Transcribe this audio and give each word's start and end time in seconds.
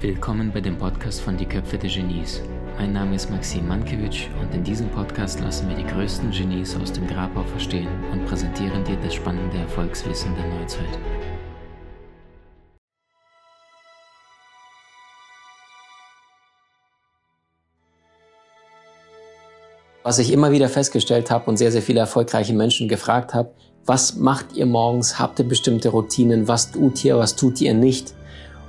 Willkommen 0.00 0.52
bei 0.52 0.60
dem 0.60 0.78
Podcast 0.78 1.22
von 1.22 1.36
Die 1.36 1.44
Köpfe 1.44 1.76
der 1.76 1.90
Genies. 1.90 2.40
Mein 2.78 2.92
Name 2.92 3.16
ist 3.16 3.28
Maxim 3.30 3.66
Mankewitsch 3.66 4.28
und 4.40 4.54
in 4.54 4.62
diesem 4.62 4.88
Podcast 4.90 5.40
lassen 5.40 5.68
wir 5.68 5.74
die 5.74 5.84
größten 5.84 6.30
Genies 6.30 6.76
aus 6.76 6.92
dem 6.92 7.08
Grabau 7.08 7.42
verstehen 7.42 7.88
und 8.12 8.24
präsentieren 8.26 8.84
dir 8.84 8.96
das 9.02 9.14
spannende 9.14 9.58
Erfolgswissen 9.58 10.32
der 10.36 10.46
Neuzeit. 10.46 10.86
Was 20.04 20.20
ich 20.20 20.32
immer 20.32 20.52
wieder 20.52 20.68
festgestellt 20.68 21.32
habe 21.32 21.50
und 21.50 21.56
sehr, 21.56 21.72
sehr 21.72 21.82
viele 21.82 21.98
erfolgreiche 21.98 22.52
Menschen 22.52 22.86
gefragt 22.86 23.34
habe, 23.34 23.50
was 23.86 24.16
macht 24.16 24.56
ihr 24.56 24.66
morgens? 24.66 25.18
Habt 25.18 25.38
ihr 25.38 25.48
bestimmte 25.48 25.90
Routinen? 25.90 26.48
Was 26.48 26.70
tut 26.70 27.04
ihr? 27.04 27.18
Was 27.18 27.36
tut 27.36 27.60
ihr 27.60 27.74
nicht? 27.74 28.14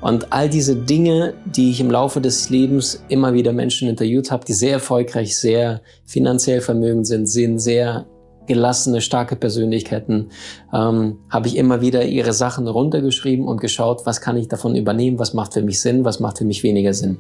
Und 0.02 0.32
all 0.34 0.50
diese 0.50 0.76
Dinge, 0.76 1.34
die 1.46 1.72
ich 1.72 1.80
im 1.80 1.90
Laufe 1.90 2.22
des 2.22 2.50
Lebens 2.50 3.04
immer 3.08 3.34
wieder 3.34 3.54
Menschen 3.54 3.88
interviewt 3.88 4.30
habe, 4.30 4.46
die 4.46 4.54
sehr 4.54 4.74
erfolgreich, 4.74 5.38
sehr 5.38 5.82
finanziell 6.06 6.62
vermögend 6.62 7.08
sind, 7.08 7.28
sind 7.28 7.60
sehr 7.60 8.06
gelassene, 8.46 9.02
starke 9.02 9.36
Persönlichkeiten, 9.36 10.30
ähm, 10.72 11.18
habe 11.30 11.48
ich 11.48 11.56
immer 11.56 11.82
wieder 11.82 12.06
ihre 12.06 12.34
Sachen 12.34 12.68
runtergeschrieben 12.68 13.48
und 13.48 13.60
geschaut, 13.60 14.06
was 14.06 14.22
kann 14.22 14.38
ich 14.38 14.48
davon 14.48 14.76
übernehmen, 14.76 15.18
was 15.18 15.34
macht 15.34 15.54
für 15.54 15.64
mich 15.64 15.82
Sinn, 15.82 16.06
was 16.06 16.20
macht 16.20 16.38
für 16.38 16.46
mich 16.46 16.62
weniger 16.62 16.94
Sinn. 16.94 17.20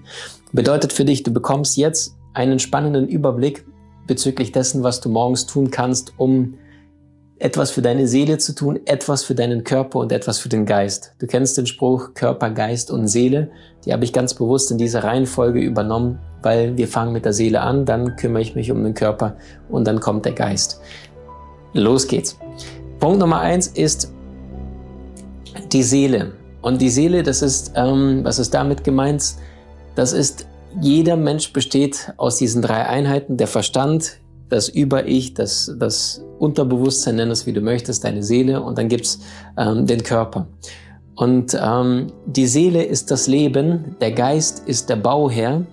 Bedeutet 0.51 0.93
für 0.93 1.05
dich, 1.05 1.23
du 1.23 1.33
bekommst 1.33 1.77
jetzt 1.77 2.15
einen 2.33 2.59
spannenden 2.59 3.07
Überblick 3.07 3.65
bezüglich 4.05 4.51
dessen, 4.51 4.83
was 4.83 5.01
du 5.01 5.09
morgens 5.09 5.47
tun 5.47 5.71
kannst, 5.71 6.13
um 6.17 6.55
etwas 7.37 7.71
für 7.71 7.81
deine 7.81 8.07
Seele 8.07 8.37
zu 8.37 8.55
tun, 8.55 8.79
etwas 8.85 9.23
für 9.23 9.35
deinen 9.35 9.63
Körper 9.63 9.99
und 9.99 10.11
etwas 10.11 10.39
für 10.39 10.49
den 10.49 10.65
Geist. 10.65 11.13
Du 11.19 11.27
kennst 11.27 11.57
den 11.57 11.65
Spruch 11.65 12.13
Körper, 12.13 12.49
Geist 12.49 12.91
und 12.91 13.07
Seele. 13.07 13.49
Die 13.83 13.91
habe 13.91 14.05
ich 14.05 14.13
ganz 14.13 14.33
bewusst 14.33 14.71
in 14.71 14.77
dieser 14.77 15.03
Reihenfolge 15.03 15.59
übernommen, 15.59 16.19
weil 16.41 16.77
wir 16.77 16.87
fangen 16.87 17.11
mit 17.11 17.25
der 17.25 17.33
Seele 17.33 17.61
an, 17.61 17.85
dann 17.85 18.15
kümmere 18.15 18.41
ich 18.41 18.55
mich 18.55 18.71
um 18.71 18.83
den 18.83 18.93
Körper 18.93 19.35
und 19.69 19.85
dann 19.85 19.99
kommt 19.99 20.25
der 20.25 20.33
Geist. 20.33 20.79
Los 21.73 22.07
geht's. 22.07 22.37
Punkt 22.99 23.19
Nummer 23.19 23.41
eins 23.41 23.67
ist 23.67 24.13
die 25.71 25.83
Seele. 25.83 26.31
Und 26.61 26.81
die 26.81 26.89
Seele, 26.89 27.21
das 27.21 27.41
ist, 27.41 27.73
ähm, 27.75 28.21
was 28.23 28.39
ist 28.39 28.53
damit 28.53 28.83
gemeint? 28.83 29.35
Das 29.95 30.13
ist, 30.13 30.47
jeder 30.81 31.15
Mensch 31.15 31.53
besteht 31.53 32.13
aus 32.17 32.37
diesen 32.37 32.61
drei 32.61 32.87
Einheiten, 32.87 33.37
der 33.37 33.47
Verstand, 33.47 34.19
das 34.49 34.69
Über-Ich, 34.69 35.33
das, 35.33 35.75
das 35.79 36.23
Unterbewusstsein, 36.39 37.15
nenn 37.15 37.31
es 37.31 37.45
wie 37.45 37.53
du 37.53 37.61
möchtest, 37.61 38.03
deine 38.03 38.23
Seele 38.23 38.61
und 38.61 38.77
dann 38.77 38.87
gibt's 38.87 39.19
ähm, 39.57 39.85
den 39.85 40.03
Körper. 40.03 40.47
Und 41.15 41.57
ähm, 41.59 42.07
die 42.25 42.47
Seele 42.47 42.83
ist 42.83 43.09
das 43.09 43.27
Leben, 43.27 43.95
der 44.01 44.11
Geist 44.11 44.67
ist 44.67 44.89
der 44.89 44.97
Bauherr, 44.97 45.65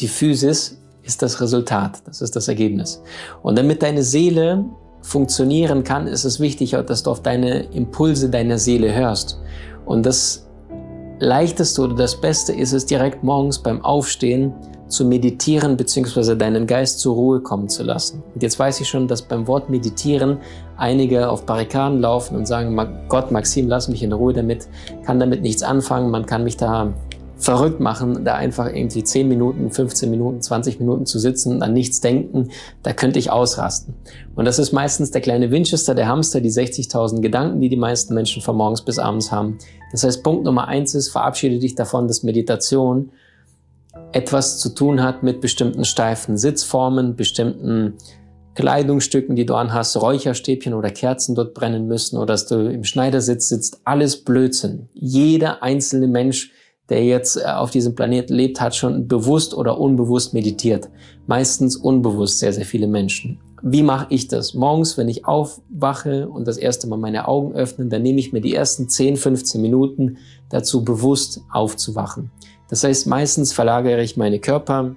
die 0.00 0.08
Physis 0.08 0.78
ist 1.02 1.22
das 1.22 1.40
Resultat, 1.40 2.02
das 2.04 2.20
ist 2.20 2.34
das 2.34 2.48
Ergebnis. 2.48 3.00
Und 3.42 3.56
damit 3.56 3.82
deine 3.82 4.02
Seele 4.02 4.64
funktionieren 5.02 5.84
kann, 5.84 6.08
ist 6.08 6.24
es 6.24 6.40
wichtig, 6.40 6.72
dass 6.86 7.04
du 7.04 7.10
auf 7.12 7.22
deine 7.22 7.62
Impulse 7.72 8.28
deiner 8.28 8.58
Seele 8.58 8.92
hörst. 8.92 9.40
Und 9.84 10.04
das 10.04 10.48
Leichteste 11.20 11.80
oder 11.80 11.94
das 11.94 12.20
Beste 12.20 12.52
ist 12.52 12.72
es 12.72 12.84
direkt 12.86 13.22
morgens 13.22 13.60
beim 13.60 13.82
Aufstehen 13.84 14.52
zu 14.88 15.04
meditieren 15.04 15.76
bzw. 15.76 16.36
deinen 16.36 16.66
Geist 16.66 17.00
zur 17.00 17.14
Ruhe 17.14 17.40
kommen 17.40 17.68
zu 17.68 17.82
lassen. 17.82 18.22
Und 18.34 18.42
jetzt 18.42 18.58
weiß 18.58 18.80
ich 18.80 18.88
schon, 18.88 19.08
dass 19.08 19.22
beim 19.22 19.46
Wort 19.46 19.70
meditieren 19.70 20.38
einige 20.76 21.28
auf 21.28 21.44
Barrikaden 21.44 22.00
laufen 22.00 22.36
und 22.36 22.46
sagen, 22.46 22.78
Gott, 23.08 23.30
Maxim, 23.30 23.68
lass 23.68 23.88
mich 23.88 24.02
in 24.02 24.12
Ruhe 24.12 24.32
damit, 24.32 24.68
kann 25.04 25.18
damit 25.18 25.42
nichts 25.42 25.62
anfangen, 25.62 26.10
man 26.10 26.26
kann 26.26 26.44
mich 26.44 26.56
da 26.56 26.92
verrückt 27.38 27.80
machen, 27.80 28.24
da 28.24 28.34
einfach 28.34 28.66
irgendwie 28.66 29.04
10 29.04 29.28
Minuten, 29.28 29.70
15 29.70 30.10
Minuten, 30.10 30.40
20 30.40 30.80
Minuten 30.80 31.04
zu 31.04 31.18
sitzen, 31.18 31.62
an 31.62 31.74
nichts 31.74 32.00
denken, 32.00 32.48
da 32.82 32.92
könnte 32.92 33.18
ich 33.18 33.30
ausrasten. 33.30 33.94
Und 34.34 34.46
das 34.46 34.58
ist 34.58 34.72
meistens 34.72 35.10
der 35.10 35.20
kleine 35.20 35.50
Winchester, 35.50 35.94
der 35.94 36.08
Hamster, 36.08 36.40
die 36.40 36.50
60.000 36.50 37.20
Gedanken, 37.20 37.60
die 37.60 37.68
die 37.68 37.76
meisten 37.76 38.14
Menschen 38.14 38.42
von 38.42 38.56
morgens 38.56 38.82
bis 38.82 38.98
abends 38.98 39.30
haben. 39.32 39.58
Das 39.92 40.02
heißt, 40.02 40.22
Punkt 40.22 40.44
Nummer 40.44 40.68
eins 40.68 40.94
ist, 40.94 41.10
verabschiede 41.10 41.58
dich 41.58 41.74
davon, 41.74 42.08
dass 42.08 42.22
Meditation 42.22 43.10
etwas 44.16 44.58
zu 44.58 44.70
tun 44.70 45.02
hat 45.02 45.22
mit 45.22 45.42
bestimmten 45.42 45.84
steifen 45.84 46.38
Sitzformen, 46.38 47.16
bestimmten 47.16 47.98
Kleidungsstücken, 48.54 49.36
die 49.36 49.44
du 49.44 49.54
anhast, 49.54 50.00
Räucherstäbchen 50.00 50.72
oder 50.72 50.88
Kerzen 50.88 51.34
dort 51.34 51.52
brennen 51.52 51.86
müssen 51.86 52.16
oder 52.16 52.28
dass 52.32 52.46
du 52.46 52.66
im 52.66 52.84
Schneidersitz 52.84 53.50
sitzt, 53.50 53.80
alles 53.84 54.24
Blödsinn. 54.24 54.88
Jeder 54.94 55.62
einzelne 55.62 56.06
Mensch, 56.06 56.50
der 56.88 57.04
jetzt 57.04 57.36
äh, 57.36 57.44
auf 57.44 57.70
diesem 57.70 57.94
Planeten 57.94 58.32
lebt, 58.32 58.58
hat 58.58 58.74
schon 58.74 59.06
bewusst 59.06 59.52
oder 59.52 59.78
unbewusst 59.78 60.32
meditiert. 60.32 60.88
Meistens 61.26 61.76
unbewusst 61.76 62.38
sehr, 62.38 62.54
sehr 62.54 62.64
viele 62.64 62.86
Menschen. 62.86 63.38
Wie 63.62 63.82
mache 63.82 64.06
ich 64.08 64.28
das? 64.28 64.54
Morgens, 64.54 64.96
wenn 64.96 65.10
ich 65.10 65.26
aufwache 65.26 66.26
und 66.26 66.48
das 66.48 66.56
erste 66.56 66.86
Mal 66.86 66.96
meine 66.98 67.28
Augen 67.28 67.54
öffne, 67.54 67.86
dann 67.86 68.00
nehme 68.00 68.20
ich 68.20 68.32
mir 68.32 68.40
die 68.40 68.54
ersten 68.54 68.88
10, 68.88 69.18
15 69.18 69.60
Minuten 69.60 70.16
dazu 70.48 70.84
bewusst 70.84 71.42
aufzuwachen. 71.52 72.30
Das 72.68 72.84
heißt, 72.84 73.06
meistens 73.06 73.52
verlagere 73.52 74.02
ich 74.02 74.16
meine 74.16 74.38
Körper 74.38 74.96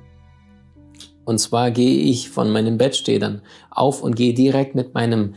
und 1.29 1.37
zwar 1.37 1.69
gehe 1.69 2.01
ich 2.01 2.31
von 2.31 2.49
meinem 2.49 2.79
Bett, 2.79 3.07
dann 3.21 3.41
auf 3.69 4.01
und 4.01 4.15
gehe 4.15 4.33
direkt 4.33 4.73
mit 4.73 4.95
meinem 4.95 5.35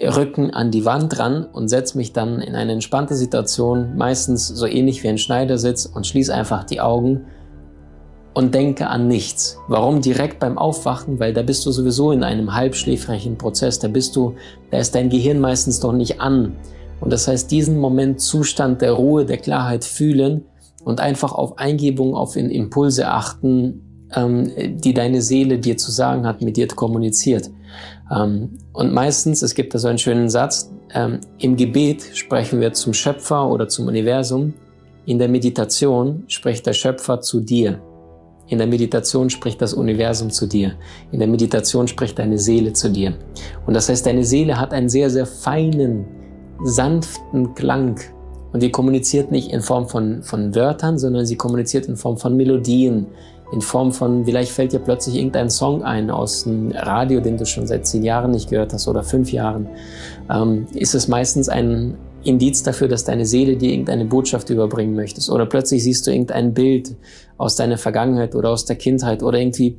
Rücken 0.00 0.50
an 0.50 0.72
die 0.72 0.84
Wand 0.84 1.16
ran 1.20 1.44
und 1.44 1.68
setze 1.68 1.96
mich 1.96 2.12
dann 2.12 2.40
in 2.40 2.56
eine 2.56 2.72
entspannte 2.72 3.14
Situation, 3.14 3.96
meistens 3.96 4.48
so 4.48 4.66
ähnlich 4.66 5.04
wie 5.04 5.08
ein 5.08 5.16
Schneidersitz 5.16 5.86
und 5.86 6.08
schließe 6.08 6.34
einfach 6.34 6.64
die 6.64 6.80
Augen 6.80 7.26
und 8.34 8.52
denke 8.52 8.88
an 8.88 9.06
nichts. 9.06 9.58
Warum 9.68 10.00
direkt 10.00 10.40
beim 10.40 10.58
Aufwachen? 10.58 11.20
Weil 11.20 11.32
da 11.32 11.42
bist 11.42 11.64
du 11.64 11.70
sowieso 11.70 12.10
in 12.10 12.24
einem 12.24 12.56
halbschläfrigen 12.56 13.38
Prozess. 13.38 13.78
Da 13.78 13.86
bist 13.86 14.16
du, 14.16 14.34
da 14.72 14.78
ist 14.78 14.96
dein 14.96 15.08
Gehirn 15.08 15.38
meistens 15.38 15.80
noch 15.84 15.92
nicht 15.92 16.20
an. 16.20 16.56
Und 17.00 17.12
das 17.12 17.28
heißt, 17.28 17.48
diesen 17.48 17.78
Moment 17.78 18.20
Zustand 18.20 18.82
der 18.82 18.94
Ruhe, 18.94 19.24
der 19.24 19.38
Klarheit 19.38 19.84
fühlen 19.84 20.46
und 20.88 21.00
einfach 21.00 21.32
auf 21.32 21.58
Eingebungen, 21.58 22.14
auf 22.14 22.34
Impulse 22.34 23.08
achten, 23.08 24.08
ähm, 24.14 24.50
die 24.78 24.94
deine 24.94 25.20
Seele 25.20 25.58
dir 25.58 25.76
zu 25.76 25.90
sagen 25.90 26.26
hat, 26.26 26.40
mit 26.40 26.56
dir 26.56 26.66
kommuniziert. 26.66 27.50
Ähm, 28.10 28.56
und 28.72 28.94
meistens, 28.94 29.42
es 29.42 29.54
gibt 29.54 29.74
da 29.74 29.78
so 29.78 29.88
einen 29.88 29.98
schönen 29.98 30.30
Satz, 30.30 30.72
ähm, 30.94 31.20
im 31.40 31.56
Gebet 31.56 32.02
sprechen 32.14 32.58
wir 32.62 32.72
zum 32.72 32.94
Schöpfer 32.94 33.50
oder 33.50 33.68
zum 33.68 33.86
Universum, 33.86 34.54
in 35.04 35.18
der 35.18 35.28
Meditation 35.28 36.24
spricht 36.26 36.64
der 36.64 36.72
Schöpfer 36.72 37.20
zu 37.20 37.40
dir. 37.40 37.82
In 38.46 38.56
der 38.56 38.66
Meditation 38.66 39.28
spricht 39.28 39.60
das 39.60 39.74
Universum 39.74 40.30
zu 40.30 40.46
dir. 40.46 40.72
In 41.12 41.18
der 41.18 41.28
Meditation 41.28 41.86
spricht 41.86 42.18
deine 42.18 42.38
Seele 42.38 42.72
zu 42.72 42.90
dir. 42.90 43.12
Und 43.66 43.74
das 43.74 43.90
heißt, 43.90 44.06
deine 44.06 44.24
Seele 44.24 44.58
hat 44.58 44.72
einen 44.72 44.88
sehr, 44.88 45.10
sehr 45.10 45.26
feinen, 45.26 46.06
sanften 46.64 47.54
Klang, 47.54 48.00
und 48.52 48.62
die 48.62 48.70
kommuniziert 48.70 49.30
nicht 49.30 49.52
in 49.52 49.60
Form 49.60 49.88
von, 49.88 50.22
von 50.22 50.54
Wörtern, 50.54 50.98
sondern 50.98 51.26
sie 51.26 51.36
kommuniziert 51.36 51.86
in 51.86 51.96
Form 51.96 52.16
von 52.16 52.36
Melodien, 52.36 53.06
in 53.52 53.60
Form 53.60 53.92
von, 53.92 54.24
vielleicht 54.24 54.52
fällt 54.52 54.72
dir 54.72 54.78
plötzlich 54.78 55.16
irgendein 55.16 55.50
Song 55.50 55.82
ein 55.82 56.10
aus 56.10 56.44
dem 56.44 56.70
Radio, 56.72 57.20
den 57.20 57.36
du 57.36 57.46
schon 57.46 57.66
seit 57.66 57.86
zehn 57.86 58.02
Jahren 58.02 58.30
nicht 58.30 58.50
gehört 58.50 58.72
hast 58.72 58.88
oder 58.88 59.02
fünf 59.02 59.32
Jahren. 59.32 59.68
Ähm, 60.30 60.66
ist 60.74 60.94
es 60.94 61.08
meistens 61.08 61.48
ein 61.48 61.96
Indiz 62.24 62.62
dafür, 62.62 62.88
dass 62.88 63.04
deine 63.04 63.24
Seele 63.24 63.56
dir 63.56 63.70
irgendeine 63.70 64.04
Botschaft 64.04 64.50
überbringen 64.50 64.94
möchtest. 64.94 65.30
Oder 65.30 65.46
plötzlich 65.46 65.82
siehst 65.82 66.06
du 66.06 66.10
irgendein 66.10 66.52
Bild 66.52 66.94
aus 67.38 67.56
deiner 67.56 67.78
Vergangenheit 67.78 68.34
oder 68.34 68.50
aus 68.50 68.64
der 68.64 68.76
Kindheit 68.76 69.22
oder 69.22 69.38
irgendwie 69.38 69.78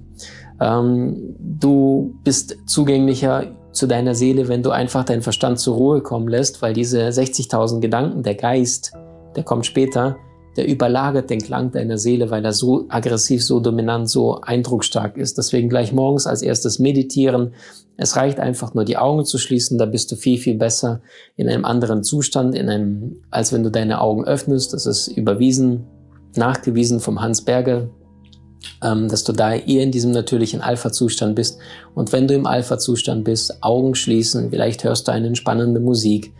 ähm, 0.59 1.35
du 1.39 2.15
bist 2.23 2.57
zugänglicher 2.65 3.47
zu 3.79 3.87
deiner 3.87 4.13
Seele, 4.13 4.47
wenn 4.47 4.61
du 4.61 4.71
einfach 4.71 5.05
deinen 5.05 5.21
Verstand 5.21 5.59
zur 5.59 5.75
Ruhe 5.75 6.01
kommen 6.01 6.27
lässt, 6.27 6.61
weil 6.61 6.73
diese 6.73 7.07
60.000 7.07 7.79
Gedanken, 7.79 8.23
der 8.23 8.35
Geist, 8.35 8.91
der 9.35 9.43
kommt 9.43 9.65
später, 9.65 10.17
der 10.57 10.67
überlagert 10.67 11.29
den 11.29 11.39
Klang 11.39 11.71
deiner 11.71 11.97
Seele, 11.97 12.29
weil 12.29 12.43
er 12.43 12.51
so 12.51 12.85
aggressiv, 12.89 13.43
so 13.43 13.61
dominant, 13.61 14.09
so 14.09 14.41
eindrucksstark 14.41 15.15
ist. 15.15 15.37
Deswegen 15.37 15.69
gleich 15.69 15.93
morgens 15.93 16.27
als 16.27 16.41
erstes 16.41 16.79
meditieren. 16.79 17.53
Es 17.95 18.17
reicht 18.17 18.39
einfach 18.39 18.73
nur 18.73 18.83
die 18.83 18.97
Augen 18.97 19.23
zu 19.23 19.37
schließen, 19.37 19.77
da 19.77 19.85
bist 19.85 20.11
du 20.11 20.17
viel, 20.17 20.37
viel 20.37 20.55
besser 20.55 21.01
in 21.37 21.47
einem 21.47 21.63
anderen 21.63 22.03
Zustand, 22.03 22.55
in 22.55 22.69
einem, 22.69 23.21
als 23.31 23.53
wenn 23.53 23.63
du 23.63 23.71
deine 23.71 24.01
Augen 24.01 24.25
öffnest. 24.25 24.73
Das 24.73 24.85
ist 24.85 25.07
überwiesen, 25.07 25.85
nachgewiesen 26.35 26.99
vom 26.99 27.21
Hans 27.21 27.45
Berger, 27.45 27.89
dass 28.81 29.23
du 29.23 29.33
da 29.33 29.53
eher 29.53 29.83
in 29.83 29.91
diesem 29.91 30.11
natürlichen 30.11 30.61
Alpha-Zustand 30.61 31.35
bist. 31.35 31.59
Und 31.95 32.11
wenn 32.11 32.27
du 32.27 32.33
im 32.33 32.45
Alpha-Zustand 32.45 33.23
bist, 33.23 33.63
Augen 33.63 33.95
schließen, 33.95 34.49
vielleicht 34.51 34.83
hörst 34.83 35.07
du 35.07 35.11
eine 35.11 35.27
entspannende 35.27 35.79
Musik, 35.79 36.33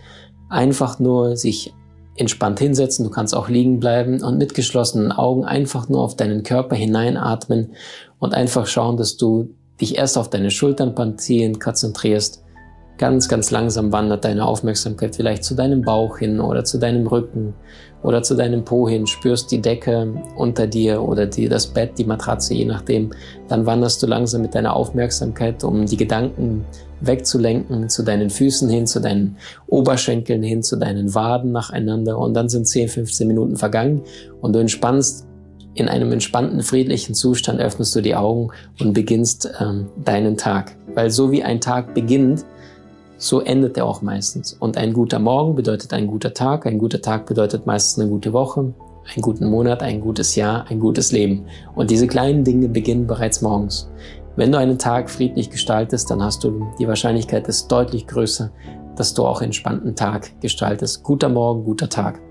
einfach 0.49 0.99
nur 0.99 1.37
sich 1.37 1.73
entspannt 2.15 2.59
hinsetzen, 2.59 3.05
du 3.05 3.11
kannst 3.11 3.33
auch 3.33 3.47
liegen 3.47 3.79
bleiben 3.79 4.21
und 4.21 4.37
mit 4.37 4.53
geschlossenen 4.53 5.11
Augen 5.11 5.45
einfach 5.45 5.87
nur 5.87 6.01
auf 6.01 6.17
deinen 6.17 6.43
Körper 6.43 6.75
hineinatmen 6.75 7.71
und 8.19 8.33
einfach 8.33 8.67
schauen, 8.67 8.97
dass 8.97 9.15
du 9.15 9.55
dich 9.79 9.97
erst 9.97 10.17
auf 10.17 10.29
deine 10.29 10.51
Schulternpartien 10.51 11.59
konzentrierst, 11.59 12.43
Ganz, 12.99 13.29
ganz 13.29 13.49
langsam 13.49 13.93
wandert 13.93 14.25
deine 14.25 14.45
Aufmerksamkeit 14.45 15.15
vielleicht 15.15 15.45
zu 15.45 15.55
deinem 15.55 15.83
Bauch 15.83 16.17
hin 16.17 16.41
oder 16.41 16.65
zu 16.65 16.77
deinem 16.77 17.07
Rücken 17.07 17.53
oder 18.03 18.23
zu 18.23 18.35
deinem 18.35 18.65
Po 18.65 18.89
hin, 18.89 19.07
spürst 19.07 19.49
die 19.51 19.61
Decke 19.61 20.13
unter 20.35 20.67
dir 20.67 21.01
oder 21.01 21.25
die, 21.25 21.47
das 21.47 21.67
Bett, 21.67 21.97
die 21.97 22.03
Matratze, 22.03 22.55
je 22.55 22.65
nachdem. 22.65 23.11
Dann 23.47 23.65
wanderst 23.65 24.03
du 24.03 24.07
langsam 24.07 24.41
mit 24.41 24.53
deiner 24.53 24.75
Aufmerksamkeit, 24.75 25.63
um 25.63 25.85
die 25.85 25.95
Gedanken 25.95 26.65
wegzulenken, 26.99 27.87
zu 27.87 28.03
deinen 28.03 28.29
Füßen 28.29 28.69
hin, 28.69 28.85
zu 28.85 28.99
deinen 28.99 29.37
Oberschenkeln 29.67 30.43
hin, 30.43 30.61
zu 30.61 30.75
deinen 30.75 31.15
Waden 31.15 31.53
nacheinander. 31.53 32.17
Und 32.17 32.33
dann 32.33 32.49
sind 32.49 32.67
10, 32.67 32.89
15 32.89 33.25
Minuten 33.29 33.55
vergangen 33.55 34.01
und 34.41 34.51
du 34.51 34.59
entspannst 34.59 35.25
in 35.73 35.87
einem 35.87 36.11
entspannten, 36.11 36.61
friedlichen 36.63 37.15
Zustand, 37.15 37.61
öffnest 37.61 37.95
du 37.95 38.01
die 38.01 38.15
Augen 38.15 38.49
und 38.81 38.91
beginnst 38.91 39.49
ähm, 39.61 39.87
deinen 40.03 40.35
Tag. 40.35 40.75
Weil 40.95 41.11
so 41.11 41.31
wie 41.31 41.43
ein 41.43 41.61
Tag 41.61 41.93
beginnt, 41.93 42.43
so 43.19 43.41
endet 43.41 43.77
er 43.77 43.85
auch 43.85 44.01
meistens. 44.01 44.53
Und 44.53 44.77
ein 44.77 44.93
guter 44.93 45.19
Morgen 45.19 45.53
bedeutet 45.53 45.93
ein 45.93 46.07
guter 46.07 46.33
Tag, 46.33 46.65
ein 46.65 46.79
guter 46.79 47.01
Tag 47.01 47.27
bedeutet 47.27 47.67
meistens 47.67 48.01
eine 48.01 48.09
gute 48.09 48.33
Woche, 48.33 48.73
einen 49.13 49.21
guten 49.21 49.45
Monat, 49.47 49.83
ein 49.83 50.01
gutes 50.01 50.35
Jahr, 50.35 50.65
ein 50.69 50.79
gutes 50.79 51.11
Leben. 51.11 51.45
Und 51.75 51.91
diese 51.91 52.07
kleinen 52.07 52.43
Dinge 52.43 52.69
beginnen 52.69 53.05
bereits 53.05 53.41
morgens. 53.41 53.89
Wenn 54.35 54.53
du 54.53 54.57
einen 54.57 54.79
Tag 54.79 55.09
friedlich 55.09 55.49
gestaltest, 55.49 56.09
dann 56.09 56.23
hast 56.23 56.43
du 56.45 56.65
die 56.79 56.87
Wahrscheinlichkeit 56.87 57.47
ist 57.49 57.67
deutlich 57.67 58.07
größer, 58.07 58.49
dass 58.95 59.13
du 59.13 59.25
auch 59.25 59.41
entspannten 59.41 59.95
Tag 59.95 60.31
gestaltest. 60.39 61.03
Guter 61.03 61.27
Morgen, 61.27 61.65
guter 61.65 61.89
Tag. 61.89 62.21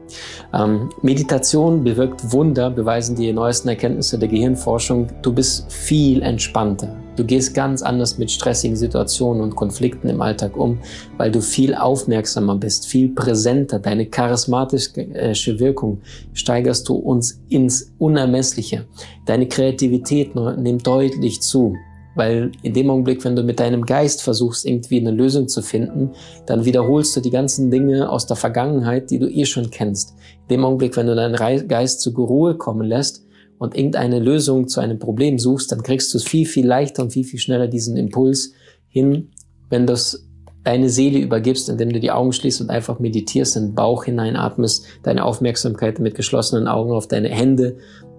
Ähm, 0.55 0.89
Meditation 1.03 1.85
bewirkt 1.85 2.33
Wunder, 2.33 2.71
beweisen 2.71 3.15
die 3.15 3.31
neuesten 3.31 3.69
Erkenntnisse 3.69 4.19
der 4.19 4.29
Gehirnforschung. 4.29 5.09
Du 5.21 5.35
bist 5.35 5.71
viel 5.71 6.23
entspannter. 6.23 6.97
Du 7.19 7.25
gehst 7.25 7.53
ganz 7.53 7.83
anders 7.83 8.17
mit 8.17 8.31
stressigen 8.31 8.77
Situationen 8.77 9.43
und 9.43 9.57
Konflikten 9.57 10.09
im 10.09 10.23
Alltag 10.23 10.57
um, 10.57 10.79
weil 11.17 11.33
du 11.33 11.41
viel 11.41 11.75
aufmerksamer 11.75 12.55
bist, 12.55 12.87
viel 12.87 13.09
präsenter. 13.09 13.81
Deine 13.81 14.07
charismatische 14.07 15.59
Wirkung 15.59 15.99
steigerst 16.33 16.89
du 16.89 16.95
uns 16.95 17.41
ins 17.49 17.93
Unermessliche. 17.99 18.87
Deine 19.27 19.49
Kreativität 19.49 20.37
nimmt 20.37 20.87
deutlich 20.87 21.41
zu. 21.43 21.75
Weil 22.15 22.53
in 22.63 22.73
dem 22.75 22.89
Augenblick, 22.89 23.25
wenn 23.25 23.35
du 23.35 23.43
mit 23.43 23.59
deinem 23.59 23.85
Geist 23.85 24.23
versuchst, 24.23 24.65
irgendwie 24.65 25.01
eine 25.01 25.11
Lösung 25.11 25.49
zu 25.49 25.61
finden, 25.61 26.13
dann 26.47 26.65
wiederholst 26.65 27.17
du 27.17 27.21
die 27.21 27.31
ganzen 27.31 27.73
Dinge 27.73 28.09
aus 28.11 28.27
der 28.27 28.37
Vergangenheit, 28.37 29.11
die 29.11 29.19
du 29.19 29.29
eh 29.29 29.45
schon 29.45 29.71
kennst. 29.71 30.15
In 30.43 30.57
dem 30.57 30.65
Augenblick, 30.65 30.97
wenn 30.97 31.09
du 31.09 31.17
deinen 31.17 31.67
Geist 31.67 32.01
zur 32.01 32.15
Ruhe 32.15 32.57
kommen 32.57 32.87
lässt 32.87 33.28
und 33.59 33.77
irgendeine 33.77 34.21
Lösung 34.21 34.69
zu 34.69 34.81
einem 34.81 34.99
Problem 34.99 35.39
suchst, 35.39 35.73
dann 35.73 35.83
kriegst 35.83 36.15
du 36.15 36.19
viel, 36.19 36.47
viel 36.47 36.67
leichter 36.67 37.03
und 37.03 37.13
viel, 37.13 37.25
viel 37.25 37.41
schneller 37.41 37.69
diesen 37.69 37.97
Impuls 37.97 38.53
hin, 38.89 39.31
wenn 39.69 39.87
du 39.87 39.95
deine 40.65 40.91
Seele 40.91 41.19
übergibst, 41.19 41.69
indem 41.69 41.93
du 41.93 42.01
die 42.01 42.11
Augen 42.11 42.33
schließt 42.33 42.61
und 42.61 42.71
einfach 42.71 42.99
meditierst, 42.99 43.57
den 43.57 43.75
Bauch 43.75 44.05
hineinatmest, 44.05 44.85
deine 45.03 45.25
Aufmerksamkeit 45.25 45.99
mit 45.99 46.15
geschlossenen 46.15 46.69
Augen 46.69 46.93
auf 46.93 47.07
deine 47.07 47.29
Hände 47.29 47.77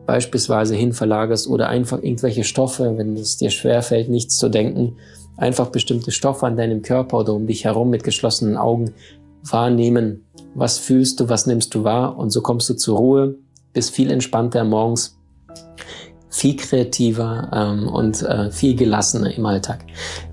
beispielsweise 0.08 0.74
hin 0.76 0.92
verlagerst 0.92 1.48
oder 1.48 1.70
einfach 1.70 2.02
irgendwelche 2.02 2.44
Stoffe, 2.44 2.98
wenn 2.98 3.16
es 3.16 3.38
dir 3.38 3.52
schwerfällt, 3.52 4.10
nichts 4.10 4.38
zu 4.38 4.50
denken, 4.50 4.96
einfach 5.38 5.70
bestimmte 5.70 6.10
Stoffe 6.10 6.48
an 6.48 6.58
deinem 6.58 6.82
Körper 6.82 7.20
oder 7.20 7.36
um 7.36 7.46
dich 7.46 7.66
herum 7.66 7.92
mit 7.92 8.04
geschlossenen 8.04 8.58
Augen 8.58 8.92
wahrnehmen. 9.44 10.26
Was 10.56 10.80
fühlst 10.80 11.20
du, 11.20 11.30
was 11.30 11.46
nimmst 11.46 11.76
du 11.76 11.84
wahr? 11.84 12.18
Und 12.18 12.32
so 12.32 12.42
kommst 12.42 12.68
du 12.70 12.74
zur 12.74 12.98
Ruhe, 12.98 13.36
bist 13.74 13.92
viel 13.92 14.10
entspannter 14.10 14.64
morgens, 14.64 15.19
viel 16.30 16.56
kreativer 16.56 17.50
ähm, 17.54 17.88
und 17.88 18.22
äh, 18.22 18.52
viel 18.52 18.76
gelassener 18.76 19.36
im 19.36 19.46
Alltag. 19.46 19.86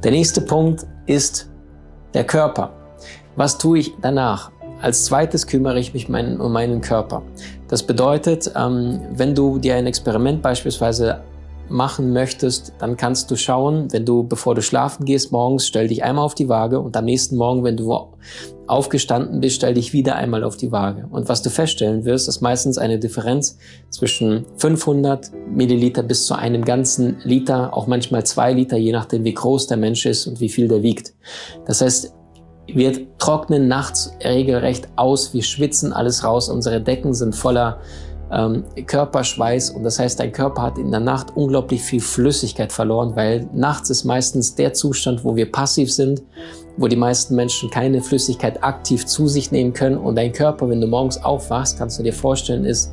Der 0.02 0.12
nächste 0.12 0.40
Punkt 0.40 0.86
ist 1.06 1.50
der 2.14 2.24
Körper. 2.24 2.72
Was 3.36 3.58
tue 3.58 3.78
ich 3.80 3.92
danach? 4.00 4.50
Als 4.82 5.06
zweites 5.06 5.46
kümmere 5.46 5.78
ich 5.78 5.94
mich 5.94 6.08
mein, 6.08 6.38
um 6.38 6.52
meinen 6.52 6.80
Körper. 6.80 7.22
Das 7.68 7.82
bedeutet, 7.82 8.50
ähm, 8.54 9.00
wenn 9.12 9.34
du 9.34 9.58
dir 9.58 9.74
ein 9.74 9.86
Experiment 9.86 10.42
beispielsweise 10.42 11.22
machen 11.68 12.12
möchtest, 12.12 12.72
dann 12.78 12.96
kannst 12.96 13.30
du 13.30 13.36
schauen, 13.36 13.92
wenn 13.92 14.04
du, 14.04 14.22
bevor 14.22 14.54
du 14.54 14.62
schlafen 14.62 15.04
gehst, 15.04 15.32
morgens 15.32 15.66
stell 15.66 15.88
dich 15.88 16.04
einmal 16.04 16.24
auf 16.24 16.34
die 16.34 16.48
Waage 16.48 16.80
und 16.80 16.96
am 16.96 17.04
nächsten 17.04 17.36
Morgen, 17.36 17.64
wenn 17.64 17.76
du 17.76 17.92
aufgestanden 18.66 19.40
bist, 19.40 19.56
stell 19.56 19.74
dich 19.74 19.92
wieder 19.92 20.16
einmal 20.16 20.44
auf 20.44 20.56
die 20.56 20.72
Waage. 20.72 21.06
Und 21.10 21.28
was 21.28 21.42
du 21.42 21.50
feststellen 21.50 22.04
wirst, 22.04 22.28
ist 22.28 22.40
meistens 22.40 22.78
eine 22.78 22.98
Differenz 22.98 23.58
zwischen 23.90 24.44
500 24.56 25.30
Milliliter 25.48 26.02
bis 26.02 26.26
zu 26.26 26.34
einem 26.34 26.64
ganzen 26.64 27.18
Liter, 27.22 27.76
auch 27.76 27.86
manchmal 27.86 28.24
zwei 28.24 28.52
Liter, 28.52 28.76
je 28.76 28.92
nachdem, 28.92 29.24
wie 29.24 29.34
groß 29.34 29.66
der 29.66 29.76
Mensch 29.76 30.06
ist 30.06 30.26
und 30.26 30.40
wie 30.40 30.48
viel 30.48 30.68
der 30.68 30.82
wiegt. 30.82 31.14
Das 31.64 31.80
heißt, 31.80 32.12
wir 32.66 33.16
trocknen 33.18 33.68
nachts 33.68 34.12
regelrecht 34.24 34.88
aus, 34.96 35.32
wir 35.32 35.42
schwitzen 35.42 35.92
alles 35.92 36.24
raus, 36.24 36.48
unsere 36.48 36.80
Decken 36.80 37.14
sind 37.14 37.34
voller 37.36 37.78
ähm, 38.32 38.64
Körperschweiß 38.86 39.70
und 39.70 39.84
das 39.84 39.98
heißt, 39.98 40.18
dein 40.18 40.32
Körper 40.32 40.62
hat 40.62 40.78
in 40.78 40.90
der 40.90 41.00
Nacht 41.00 41.36
unglaublich 41.36 41.82
viel 41.82 42.00
Flüssigkeit 42.00 42.72
verloren, 42.72 43.14
weil 43.14 43.48
nachts 43.52 43.90
ist 43.90 44.04
meistens 44.04 44.54
der 44.54 44.72
Zustand, 44.72 45.24
wo 45.24 45.36
wir 45.36 45.50
passiv 45.50 45.92
sind, 45.92 46.22
wo 46.76 46.88
die 46.88 46.96
meisten 46.96 47.36
Menschen 47.36 47.70
keine 47.70 48.00
Flüssigkeit 48.00 48.62
aktiv 48.62 49.06
zu 49.06 49.28
sich 49.28 49.52
nehmen 49.52 49.72
können 49.72 49.96
und 49.96 50.16
dein 50.16 50.32
Körper, 50.32 50.68
wenn 50.68 50.80
du 50.80 50.86
morgens 50.86 51.22
aufwachst, 51.22 51.78
kannst 51.78 51.98
du 51.98 52.02
dir 52.02 52.12
vorstellen, 52.12 52.64
ist 52.64 52.92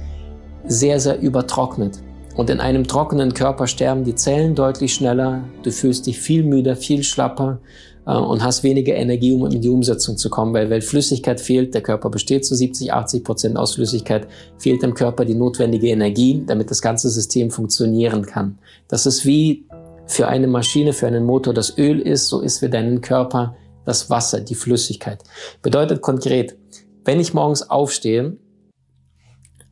sehr, 0.66 1.00
sehr 1.00 1.20
übertrocknet. 1.20 2.00
Und 2.36 2.50
in 2.50 2.60
einem 2.60 2.88
trockenen 2.88 3.34
Körper 3.34 3.68
sterben 3.68 4.04
die 4.04 4.16
Zellen 4.16 4.56
deutlich 4.56 4.96
schneller, 4.96 5.44
du 5.62 5.72
fühlst 5.72 6.08
dich 6.08 6.20
viel 6.20 6.44
müder, 6.44 6.76
viel 6.76 7.04
schlapper 7.04 7.60
und 8.06 8.44
hast 8.44 8.64
weniger 8.64 8.96
Energie, 8.96 9.32
um 9.32 9.46
in 9.46 9.62
die 9.62 9.70
Umsetzung 9.70 10.18
zu 10.18 10.30
kommen, 10.30 10.54
weil, 10.54 10.70
weil 10.70 10.82
Flüssigkeit 10.82 11.40
fehlt, 11.40 11.74
der 11.74 11.82
Körper 11.82 12.10
besteht 12.10 12.46
zu 12.46 12.56
70, 12.56 12.92
80 12.92 13.24
Prozent 13.24 13.58
aus 13.58 13.76
Flüssigkeit, 13.76 14.28
fehlt 14.58 14.84
dem 14.84 14.94
Körper 14.94 15.26
die 15.26 15.36
notwendige 15.36 15.88
Energie, 15.88 16.44
damit 16.46 16.70
das 16.70 16.82
ganze 16.82 17.10
System 17.10 17.50
funktionieren 17.52 18.26
kann. 18.26 18.58
Das 18.88 19.06
ist 19.06 19.26
wie 19.26 19.66
für 20.06 20.28
eine 20.28 20.48
Maschine, 20.48 20.94
für 20.94 21.08
einen 21.08 21.26
Motor 21.26 21.54
das 21.54 21.78
Öl 21.78 22.00
ist, 22.00 22.28
so 22.28 22.42
ist 22.42 22.60
für 22.60 22.70
deinen 22.70 23.02
Körper 23.02 23.56
das 23.86 24.10
Wasser, 24.10 24.42
die 24.42 24.56
Flüssigkeit. 24.56 25.24
Bedeutet 25.62 26.02
konkret, 26.02 26.58
wenn 27.06 27.20
ich 27.20 27.34
morgens 27.34 27.70
aufstehe, 27.70 28.38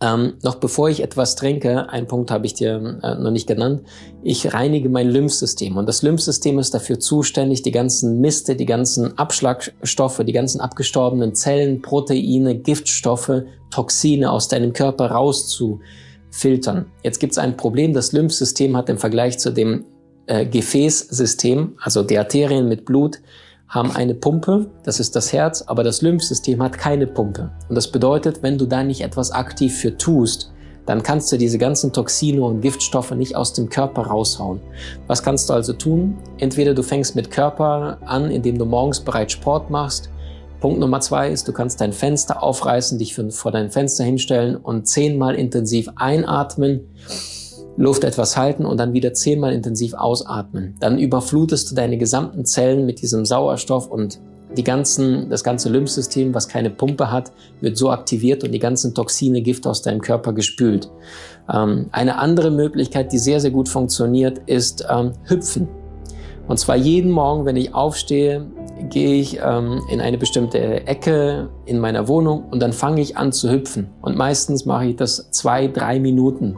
ähm, 0.01 0.33
noch 0.41 0.55
bevor 0.55 0.89
ich 0.89 1.03
etwas 1.03 1.35
trinke, 1.35 1.89
ein 1.89 2.07
Punkt 2.07 2.31
habe 2.31 2.47
ich 2.47 2.55
dir 2.55 2.99
äh, 3.03 3.15
noch 3.15 3.29
nicht 3.29 3.47
genannt, 3.47 3.83
ich 4.23 4.51
reinige 4.51 4.89
mein 4.89 5.07
Lymphsystem. 5.07 5.77
Und 5.77 5.87
das 5.87 6.01
Lymphsystem 6.01 6.57
ist 6.57 6.73
dafür 6.73 6.99
zuständig, 6.99 7.61
die 7.61 7.71
ganzen 7.71 8.19
Miste, 8.19 8.55
die 8.55 8.65
ganzen 8.65 9.15
Abschlagstoffe, 9.19 10.21
die 10.25 10.33
ganzen 10.33 10.59
abgestorbenen 10.59 11.35
Zellen, 11.35 11.83
Proteine, 11.83 12.57
Giftstoffe, 12.57 13.43
Toxine 13.69 14.31
aus 14.31 14.47
deinem 14.47 14.73
Körper 14.73 15.11
rauszufiltern. 15.11 16.87
Jetzt 17.03 17.19
gibt 17.19 17.33
es 17.33 17.37
ein 17.37 17.55
Problem, 17.55 17.93
das 17.93 18.11
Lymphsystem 18.11 18.75
hat 18.75 18.89
im 18.89 18.97
Vergleich 18.97 19.37
zu 19.37 19.51
dem 19.51 19.85
äh, 20.25 20.47
Gefäßsystem, 20.47 21.77
also 21.79 22.01
die 22.01 22.17
Arterien 22.17 22.67
mit 22.67 22.85
Blut, 22.85 23.19
haben 23.71 23.89
eine 23.89 24.13
Pumpe, 24.13 24.69
das 24.83 24.99
ist 24.99 25.15
das 25.15 25.31
Herz, 25.31 25.63
aber 25.65 25.83
das 25.83 26.01
Lymphsystem 26.01 26.61
hat 26.61 26.77
keine 26.77 27.07
Pumpe. 27.07 27.51
Und 27.69 27.75
das 27.75 27.89
bedeutet, 27.89 28.43
wenn 28.43 28.57
du 28.57 28.65
da 28.65 28.83
nicht 28.83 28.99
etwas 28.99 29.31
aktiv 29.31 29.75
für 29.77 29.97
tust, 29.97 30.51
dann 30.85 31.03
kannst 31.03 31.31
du 31.31 31.37
diese 31.37 31.57
ganzen 31.57 31.93
Toxine 31.93 32.43
und 32.43 32.59
Giftstoffe 32.59 33.11
nicht 33.11 33.37
aus 33.37 33.53
dem 33.53 33.69
Körper 33.69 34.07
raushauen. 34.07 34.59
Was 35.07 35.23
kannst 35.23 35.49
du 35.49 35.53
also 35.53 35.71
tun? 35.71 36.17
Entweder 36.37 36.73
du 36.73 36.83
fängst 36.83 37.15
mit 37.15 37.31
Körper 37.31 37.97
an, 38.05 38.29
indem 38.29 38.57
du 38.57 38.65
morgens 38.65 38.99
bereits 38.99 39.33
Sport 39.33 39.69
machst. 39.69 40.09
Punkt 40.59 40.79
Nummer 40.79 40.99
zwei 40.99 41.29
ist, 41.29 41.47
du 41.47 41.53
kannst 41.53 41.79
dein 41.79 41.93
Fenster 41.93 42.43
aufreißen, 42.43 42.99
dich 42.99 43.15
vor 43.15 43.51
dein 43.53 43.71
Fenster 43.71 44.03
hinstellen 44.03 44.57
und 44.57 44.85
zehnmal 44.85 45.35
intensiv 45.35 45.87
einatmen 45.95 46.89
Luft 47.77 48.03
etwas 48.03 48.37
halten 48.37 48.65
und 48.65 48.77
dann 48.77 48.93
wieder 48.93 49.13
zehnmal 49.13 49.53
intensiv 49.53 49.93
ausatmen. 49.93 50.75
Dann 50.79 50.99
überflutest 50.99 51.71
du 51.71 51.75
deine 51.75 51.97
gesamten 51.97 52.45
Zellen 52.45 52.85
mit 52.85 53.01
diesem 53.01 53.25
Sauerstoff 53.25 53.87
und 53.87 54.19
die 54.57 54.63
ganzen, 54.63 55.29
das 55.29 55.43
ganze 55.43 55.69
Lymphsystem, 55.69 56.33
was 56.33 56.47
keine 56.47 56.69
Pumpe 56.69 57.11
hat, 57.11 57.31
wird 57.61 57.77
so 57.77 57.89
aktiviert 57.89 58.43
und 58.43 58.51
die 58.51 58.59
ganzen 58.59 58.93
Toxine, 58.93 59.41
Gifte 59.41 59.69
aus 59.69 59.81
deinem 59.81 60.01
Körper 60.01 60.33
gespült. 60.33 60.91
Ähm, 61.51 61.87
eine 61.91 62.17
andere 62.17 62.51
Möglichkeit, 62.51 63.13
die 63.13 63.19
sehr, 63.19 63.39
sehr 63.39 63.51
gut 63.51 63.69
funktioniert, 63.69 64.39
ist 64.47 64.85
ähm, 64.89 65.13
Hüpfen. 65.23 65.67
Und 66.47 66.57
zwar 66.57 66.75
jeden 66.75 67.11
Morgen, 67.11 67.45
wenn 67.45 67.55
ich 67.55 67.73
aufstehe, 67.73 68.45
gehe 68.89 69.21
ich 69.21 69.39
ähm, 69.41 69.81
in 69.89 70.01
eine 70.01 70.17
bestimmte 70.17 70.85
Ecke 70.87 71.49
in 71.65 71.79
meiner 71.79 72.07
Wohnung 72.07 72.45
und 72.51 72.61
dann 72.61 72.73
fange 72.73 72.99
ich 72.99 73.15
an 73.15 73.31
zu 73.31 73.49
hüpfen. 73.49 73.89
Und 74.01 74.17
meistens 74.17 74.65
mache 74.65 74.87
ich 74.87 74.95
das 74.95 75.29
zwei, 75.31 75.67
drei 75.67 75.99
Minuten. 75.99 76.57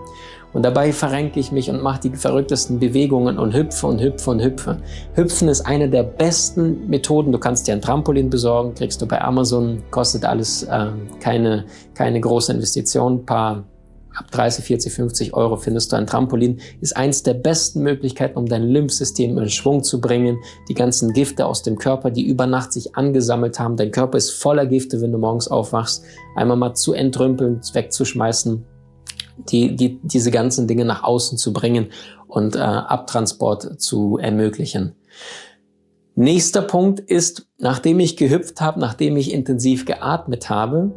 Und 0.53 0.63
dabei 0.63 0.93
verrenke 0.93 1.39
ich 1.39 1.51
mich 1.51 1.69
und 1.69 1.81
mache 1.81 2.01
die 2.01 2.15
verrücktesten 2.15 2.79
Bewegungen 2.79 3.39
und 3.39 3.53
hüpfe 3.53 3.87
und 3.87 4.01
hüpfe 4.01 4.29
und 4.29 4.41
hüpfe. 4.41 4.77
Hüpfen 5.15 5.47
ist 5.47 5.61
eine 5.61 5.89
der 5.89 6.03
besten 6.03 6.87
Methoden. 6.87 7.31
Du 7.31 7.39
kannst 7.39 7.67
dir 7.67 7.73
ein 7.73 7.81
Trampolin 7.81 8.29
besorgen, 8.29 8.75
kriegst 8.75 9.01
du 9.01 9.07
bei 9.07 9.19
Amazon, 9.21 9.81
kostet 9.89 10.25
alles 10.25 10.63
äh, 10.63 10.87
keine, 11.19 11.65
keine 11.95 12.21
große 12.21 12.53
Investition, 12.53 13.25
paar 13.25 13.63
ab 14.15 14.29
30, 14.31 14.65
40, 14.65 14.93
50 14.93 15.33
Euro 15.33 15.57
findest 15.57 15.91
du 15.91 15.95
ein 15.95 16.07
Trampolin, 16.07 16.59
ist 16.81 16.95
eins 16.95 17.23
der 17.23 17.33
besten 17.33 17.81
Möglichkeiten, 17.81 18.37
um 18.37 18.45
dein 18.45 18.63
Lymphsystem 18.63 19.37
in 19.37 19.49
Schwung 19.49 19.83
zu 19.83 19.99
bringen. 19.99 20.37
Die 20.69 20.73
ganzen 20.73 21.13
Gifte 21.13 21.45
aus 21.45 21.63
dem 21.63 21.77
Körper, 21.77 22.11
die 22.11 22.27
über 22.27 22.45
Nacht 22.45 22.73
sich 22.73 22.95
angesammelt 22.95 23.59
haben. 23.59 23.75
Dein 23.75 23.91
Körper 23.91 24.17
ist 24.17 24.31
voller 24.31 24.65
Gifte, 24.65 25.01
wenn 25.01 25.11
du 25.11 25.17
morgens 25.17 25.47
aufwachst. 25.47 26.03
Einmal 26.35 26.57
mal 26.57 26.73
zu 26.75 26.93
entrümpeln, 26.93 27.61
wegzuschmeißen, 27.73 28.65
die, 29.37 29.75
die, 29.75 29.99
diese 30.03 30.31
ganzen 30.31 30.67
Dinge 30.67 30.85
nach 30.85 31.03
außen 31.03 31.37
zu 31.37 31.53
bringen 31.53 31.87
und 32.27 32.55
äh, 32.55 32.59
Abtransport 32.59 33.81
zu 33.81 34.17
ermöglichen. 34.17 34.95
Nächster 36.15 36.61
Punkt 36.61 36.99
ist, 36.99 37.47
nachdem 37.57 37.99
ich 37.99 38.17
gehüpft 38.17 38.61
habe, 38.61 38.79
nachdem 38.79 39.17
ich 39.17 39.33
intensiv 39.33 39.85
geatmet 39.85 40.49
habe, 40.49 40.93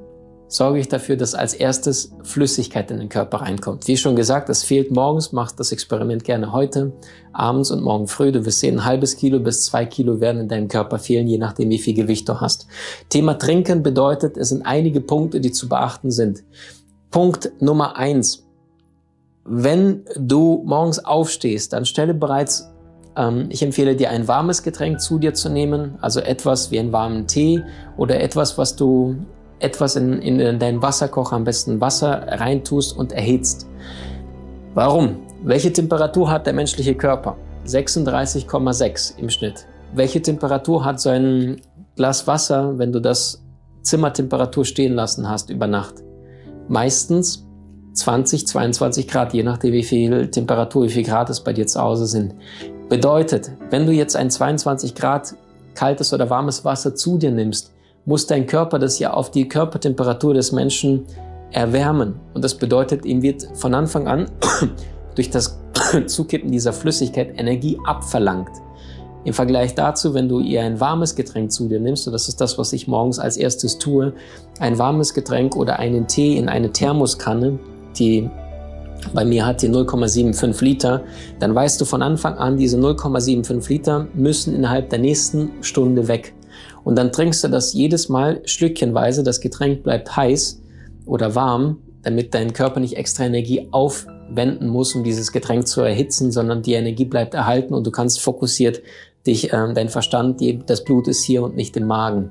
sorge 0.49 0.79
ich 0.79 0.89
dafür, 0.89 1.17
dass 1.17 1.35
als 1.35 1.55
erstes 1.55 2.13
Flüssigkeit 2.23 2.91
in 2.91 2.99
den 2.99 3.09
Körper 3.09 3.39
reinkommt. 3.39 3.89
Wie 3.89 3.97
schon 3.97 4.15
gesagt, 4.15 4.49
es 4.49 4.63
fehlt 4.63 4.91
morgens, 4.91 5.33
mach 5.33 5.53
das 5.53 5.73
Experiment 5.73 6.23
gerne 6.25 6.53
heute, 6.53 6.93
abends 7.33 7.71
und 7.71 7.83
morgen 7.83 8.07
früh. 8.07 8.31
Du 8.31 8.45
wirst 8.45 8.61
sehen, 8.61 8.79
ein 8.79 8.85
halbes 8.85 9.17
Kilo 9.17 9.41
bis 9.41 9.65
zwei 9.65 9.87
Kilo 9.87 10.21
werden 10.21 10.43
in 10.43 10.49
deinem 10.49 10.69
Körper 10.69 10.99
fehlen, 10.99 11.27
je 11.27 11.39
nachdem, 11.39 11.71
wie 11.71 11.79
viel 11.79 11.95
Gewicht 11.95 12.29
du 12.29 12.41
hast. 12.41 12.67
Thema 13.09 13.35
Trinken 13.39 13.83
bedeutet, 13.83 14.37
es 14.37 14.51
sind 14.51 14.65
einige 14.65 15.01
Punkte, 15.01 15.41
die 15.41 15.53
zu 15.53 15.69
beachten 15.69 16.11
sind. 16.11 16.45
Punkt 17.17 17.51
Nummer 17.63 17.97
eins. 17.97 18.47
Wenn 19.47 20.05
du 20.19 20.63
morgens 20.67 21.03
aufstehst, 21.03 21.73
dann 21.73 21.87
stelle 21.87 22.13
bereits 22.13 22.71
ähm, 23.17 23.47
ich 23.49 23.63
empfehle 23.63 23.97
dir 23.97 24.11
ein 24.11 24.29
warmes 24.29 24.63
Getränk 24.63 25.01
zu 25.01 25.19
dir 25.19 25.33
zu 25.33 25.49
nehmen, 25.49 25.97
also 26.03 26.21
etwas 26.21 26.71
wie 26.71 26.79
einen 26.79 26.93
warmen 26.93 27.27
Tee 27.27 27.63
oder 27.97 28.21
etwas, 28.21 28.59
was 28.59 28.77
du 28.77 29.17
etwas 29.61 29.97
in, 29.97 30.21
in 30.21 30.59
deinen 30.59 30.83
Wasserkocher, 30.83 31.37
am 31.37 31.45
besten 31.45 31.81
Wasser 31.81 32.23
reintust 32.29 32.95
und 32.95 33.13
erhitzt. 33.13 33.67
Warum? 34.75 35.17
Welche 35.43 35.73
Temperatur 35.73 36.31
hat 36.31 36.45
der 36.45 36.53
menschliche 36.53 36.95
Körper? 36.95 37.39
36,6 37.65 39.19
im 39.19 39.31
Schnitt. 39.31 39.67
Welche 39.95 40.21
Temperatur 40.21 40.85
hat 40.85 41.01
so 41.01 41.09
ein 41.09 41.63
Glas 41.95 42.27
Wasser, 42.27 42.79
wenn 42.79 42.93
du 42.93 43.01
das 43.01 43.43
Zimmertemperatur 43.81 44.67
stehen 44.67 44.93
lassen 44.93 45.27
hast 45.27 45.49
über 45.49 45.67
Nacht? 45.67 46.06
Meistens 46.69 47.47
20, 47.95 48.47
22 48.47 49.09
Grad, 49.09 49.33
je 49.33 49.43
nachdem 49.43 49.73
wie 49.73 49.83
viel 49.83 50.31
Temperatur, 50.31 50.85
wie 50.85 50.91
viel 50.91 51.05
Grad 51.05 51.31
es 51.31 51.41
bei 51.41 51.53
dir 51.53 51.67
zu 51.67 51.81
Hause 51.81 52.07
sind. 52.07 52.35
Bedeutet, 52.89 53.51
wenn 53.71 53.87
du 53.87 53.93
jetzt 53.93 54.17
ein 54.17 54.31
22 54.31 54.95
Grad 54.95 55.35
kaltes 55.75 56.13
oder 56.13 56.29
warmes 56.31 56.65
Wasser 56.65 56.95
zu 56.95 57.19
dir 57.19 57.31
nimmst, 57.31 57.73
muss 58.05 58.27
dein 58.27 58.47
Körper 58.47 58.79
das 58.79 58.99
ja 58.99 59.13
auf 59.13 59.31
die 59.31 59.49
Körpertemperatur 59.49 60.35
des 60.35 60.53
Menschen 60.53 61.05
erwärmen. 61.51 62.21
Und 62.35 62.45
das 62.45 62.55
bedeutet, 62.55 63.05
ihm 63.05 63.23
wird 63.23 63.49
von 63.55 63.75
Anfang 63.75 64.07
an 64.07 64.31
durch 65.15 65.31
das 65.31 65.59
Zukippen 66.07 66.51
dieser 66.51 66.73
Flüssigkeit 66.73 67.39
Energie 67.39 67.79
abverlangt. 67.85 68.51
Im 69.27 69.35
Vergleich 69.35 69.75
dazu, 69.75 70.15
wenn 70.15 70.29
du 70.29 70.39
ihr 70.39 70.63
ein 70.63 70.79
warmes 70.79 71.17
Getränk 71.17 71.51
zu 71.51 71.67
dir 71.67 71.81
nimmst, 71.81 72.07
und 72.07 72.13
das 72.13 72.29
ist 72.29 72.41
das, 72.41 72.59
was 72.59 72.73
ich 72.73 72.87
morgens 72.87 73.19
als 73.19 73.37
erstes 73.37 73.77
tue, 73.77 74.13
ein 74.61 74.79
warmes 74.79 75.15
Getränk 75.15 75.57
oder 75.57 75.81
einen 75.81 76.07
Tee 76.07 76.37
in 76.37 76.49
eine 76.49 76.71
Thermoskanne, 76.71 77.59
die 77.99 78.31
bei 79.13 79.25
mir 79.25 79.45
hat 79.45 79.63
die 79.63 79.69
0,75 79.69 80.63
Liter, 80.63 81.03
dann 81.41 81.57
weißt 81.57 81.81
du 81.81 81.85
von 81.85 82.03
Anfang 82.03 82.39
an, 82.39 82.57
diese 82.57 82.79
0,75 82.79 83.69
Liter 83.69 84.07
müssen 84.15 84.55
innerhalb 84.55 84.91
der 84.91 85.01
nächsten 85.01 85.51
Stunde 85.61 86.07
weg. 86.07 86.33
Und 86.85 86.97
dann 86.97 87.11
trinkst 87.11 87.43
du 87.43 87.49
das 87.49 87.73
jedes 87.73 88.09
Mal 88.09 88.43
schlückchenweise. 88.45 89.25
Das 89.25 89.41
Getränk 89.41 89.83
bleibt 89.83 90.17
heiß 90.17 90.63
oder 91.05 91.35
warm, 91.35 91.79
damit 92.03 92.33
dein 92.33 92.53
Körper 92.53 92.79
nicht 92.79 92.97
extra 92.97 93.25
Energie 93.25 93.67
aufwenden 93.73 94.69
muss, 94.69 94.95
um 94.95 95.03
dieses 95.03 95.33
Getränk 95.33 95.67
zu 95.67 95.81
erhitzen, 95.81 96.31
sondern 96.31 96.63
die 96.63 96.75
Energie 96.75 97.07
bleibt 97.07 97.35
erhalten 97.35 97.75
und 97.75 97.85
du 97.85 97.91
kannst 97.91 98.21
fokussiert 98.21 98.83
dich, 99.27 99.53
äh, 99.53 99.73
dein 99.75 99.89
Verstand, 99.89 100.41
die, 100.41 100.59
das 100.65 100.85
Blut 100.85 101.09
ist 101.09 101.23
hier 101.25 101.43
und 101.43 101.57
nicht 101.57 101.77
im 101.77 101.87
Magen. 101.87 102.31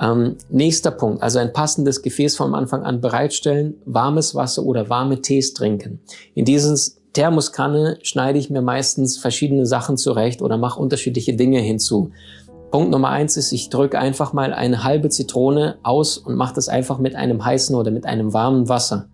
Ähm, 0.00 0.36
nächster 0.48 0.92
Punkt, 0.92 1.22
also 1.22 1.38
ein 1.38 1.52
passendes 1.52 2.02
Gefäß 2.02 2.36
vom 2.36 2.54
Anfang 2.54 2.84
an 2.84 3.00
bereitstellen, 3.00 3.74
warmes 3.84 4.34
Wasser 4.34 4.62
oder 4.62 4.88
warme 4.88 5.20
Tees 5.20 5.52
trinken. 5.52 6.00
In 6.34 6.44
dieses 6.44 7.00
Thermoskanne 7.12 7.98
schneide 8.02 8.38
ich 8.38 8.50
mir 8.50 8.62
meistens 8.62 9.18
verschiedene 9.18 9.66
Sachen 9.66 9.96
zurecht 9.96 10.42
oder 10.42 10.58
mache 10.58 10.80
unterschiedliche 10.80 11.34
Dinge 11.34 11.58
hinzu. 11.58 12.12
Punkt 12.70 12.92
Nummer 12.92 13.08
eins 13.08 13.36
ist, 13.36 13.50
ich 13.50 13.68
drücke 13.68 13.98
einfach 13.98 14.32
mal 14.32 14.54
eine 14.54 14.84
halbe 14.84 15.08
Zitrone 15.08 15.78
aus 15.82 16.18
und 16.18 16.36
mache 16.36 16.54
das 16.54 16.68
einfach 16.68 16.98
mit 16.98 17.16
einem 17.16 17.44
heißen 17.44 17.74
oder 17.74 17.90
mit 17.90 18.06
einem 18.06 18.32
warmen 18.32 18.68
Wasser. 18.68 19.08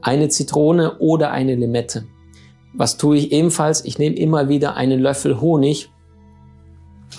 Eine 0.00 0.30
Zitrone 0.30 0.98
oder 0.98 1.30
eine 1.30 1.56
Limette. 1.56 2.04
Was 2.72 2.96
tue 2.96 3.18
ich 3.18 3.32
ebenfalls? 3.32 3.84
Ich 3.84 3.98
nehme 3.98 4.16
immer 4.16 4.48
wieder 4.48 4.76
einen 4.76 5.00
Löffel 5.00 5.40
Honig, 5.40 5.90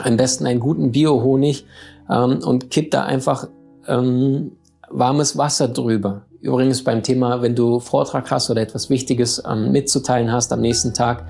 am 0.03 0.17
besten 0.17 0.45
einen 0.45 0.59
guten 0.59 0.91
Bio-Honig 0.91 1.65
ähm, 2.09 2.39
und 2.43 2.69
kipp 2.69 2.91
da 2.91 3.03
einfach 3.03 3.47
ähm, 3.87 4.51
warmes 4.89 5.37
Wasser 5.37 5.67
drüber. 5.67 6.21
Übrigens 6.39 6.83
beim 6.83 7.01
Thema, 7.01 7.41
wenn 7.41 7.55
du 7.55 7.79
Vortrag 7.79 8.29
hast 8.29 8.49
oder 8.49 8.61
etwas 8.61 8.89
Wichtiges 8.89 9.41
ähm, 9.49 9.71
mitzuteilen 9.71 10.31
hast 10.31 10.53
am 10.53 10.61
nächsten 10.61 10.93
Tag, 10.93 11.25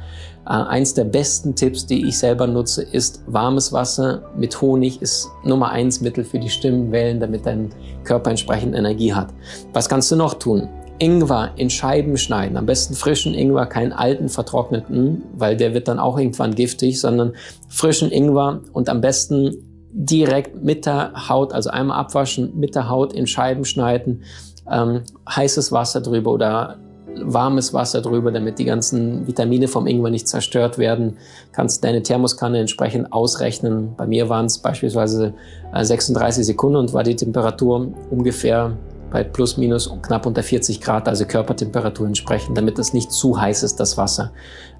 äh, 0.45 0.49
eins 0.49 0.93
der 0.93 1.05
besten 1.05 1.55
Tipps, 1.55 1.85
die 1.85 2.07
ich 2.07 2.17
selber 2.17 2.45
nutze, 2.45 2.83
ist 2.83 3.23
warmes 3.27 3.71
Wasser 3.71 4.29
mit 4.37 4.61
Honig 4.61 5.01
ist 5.01 5.29
Nummer 5.43 5.69
eins 5.69 6.01
Mittel 6.01 6.23
für 6.23 6.39
die 6.39 6.49
Stimmenwellen, 6.49 7.19
damit 7.19 7.45
dein 7.45 7.69
Körper 8.03 8.29
entsprechend 8.29 8.75
Energie 8.75 9.13
hat. 9.13 9.33
Was 9.73 9.87
kannst 9.87 10.11
du 10.11 10.17
noch 10.17 10.33
tun? 10.35 10.69
Ingwer 10.99 11.51
in 11.55 11.69
Scheiben 11.69 12.17
schneiden. 12.17 12.57
Am 12.57 12.65
besten 12.65 12.95
frischen 12.95 13.33
Ingwer, 13.33 13.65
keinen 13.65 13.93
alten 13.93 14.29
vertrockneten, 14.29 15.23
weil 15.33 15.57
der 15.57 15.73
wird 15.73 15.87
dann 15.87 15.99
auch 15.99 16.17
irgendwann 16.17 16.55
giftig, 16.55 16.99
sondern 16.99 17.33
frischen 17.69 18.11
Ingwer 18.11 18.61
und 18.73 18.89
am 18.89 19.01
besten 19.01 19.55
direkt 19.91 20.63
mit 20.63 20.85
der 20.85 21.29
Haut, 21.29 21.53
also 21.53 21.69
einmal 21.69 21.99
abwaschen, 21.99 22.57
mit 22.59 22.75
der 22.75 22.89
Haut 22.89 23.13
in 23.13 23.27
Scheiben 23.27 23.65
schneiden, 23.65 24.23
ähm, 24.69 25.01
heißes 25.29 25.71
Wasser 25.71 26.01
drüber 26.01 26.31
oder 26.31 26.77
warmes 27.23 27.73
Wasser 27.73 28.01
drüber, 28.01 28.31
damit 28.31 28.59
die 28.59 28.65
ganzen 28.65 29.25
Vitamine 29.27 29.67
vom 29.67 29.87
Ingwer 29.87 30.11
nicht 30.11 30.27
zerstört 30.27 30.77
werden. 30.77 31.17
Kannst 31.51 31.83
deine 31.83 32.03
Thermoskanne 32.03 32.59
entsprechend 32.59 33.11
ausrechnen. 33.11 33.95
Bei 33.97 34.05
mir 34.05 34.29
waren 34.29 34.45
es 34.45 34.59
beispielsweise 34.59 35.33
36 35.73 36.41
äh, 36.41 36.43
Sekunden 36.43 36.77
und 36.77 36.93
war 36.93 37.03
die 37.03 37.15
Temperatur 37.15 37.91
ungefähr 38.11 38.77
bei 39.11 39.23
plus 39.23 39.57
minus 39.57 39.91
knapp 40.01 40.25
unter 40.25 40.43
40 40.43 40.81
Grad, 40.81 41.07
also 41.07 41.25
Körpertemperatur 41.25 42.07
entsprechend, 42.07 42.57
damit 42.57 42.77
es 42.79 42.93
nicht 42.93 43.11
zu 43.11 43.39
heiß 43.39 43.63
ist, 43.63 43.79
das 43.79 43.97
Wasser 43.97 44.31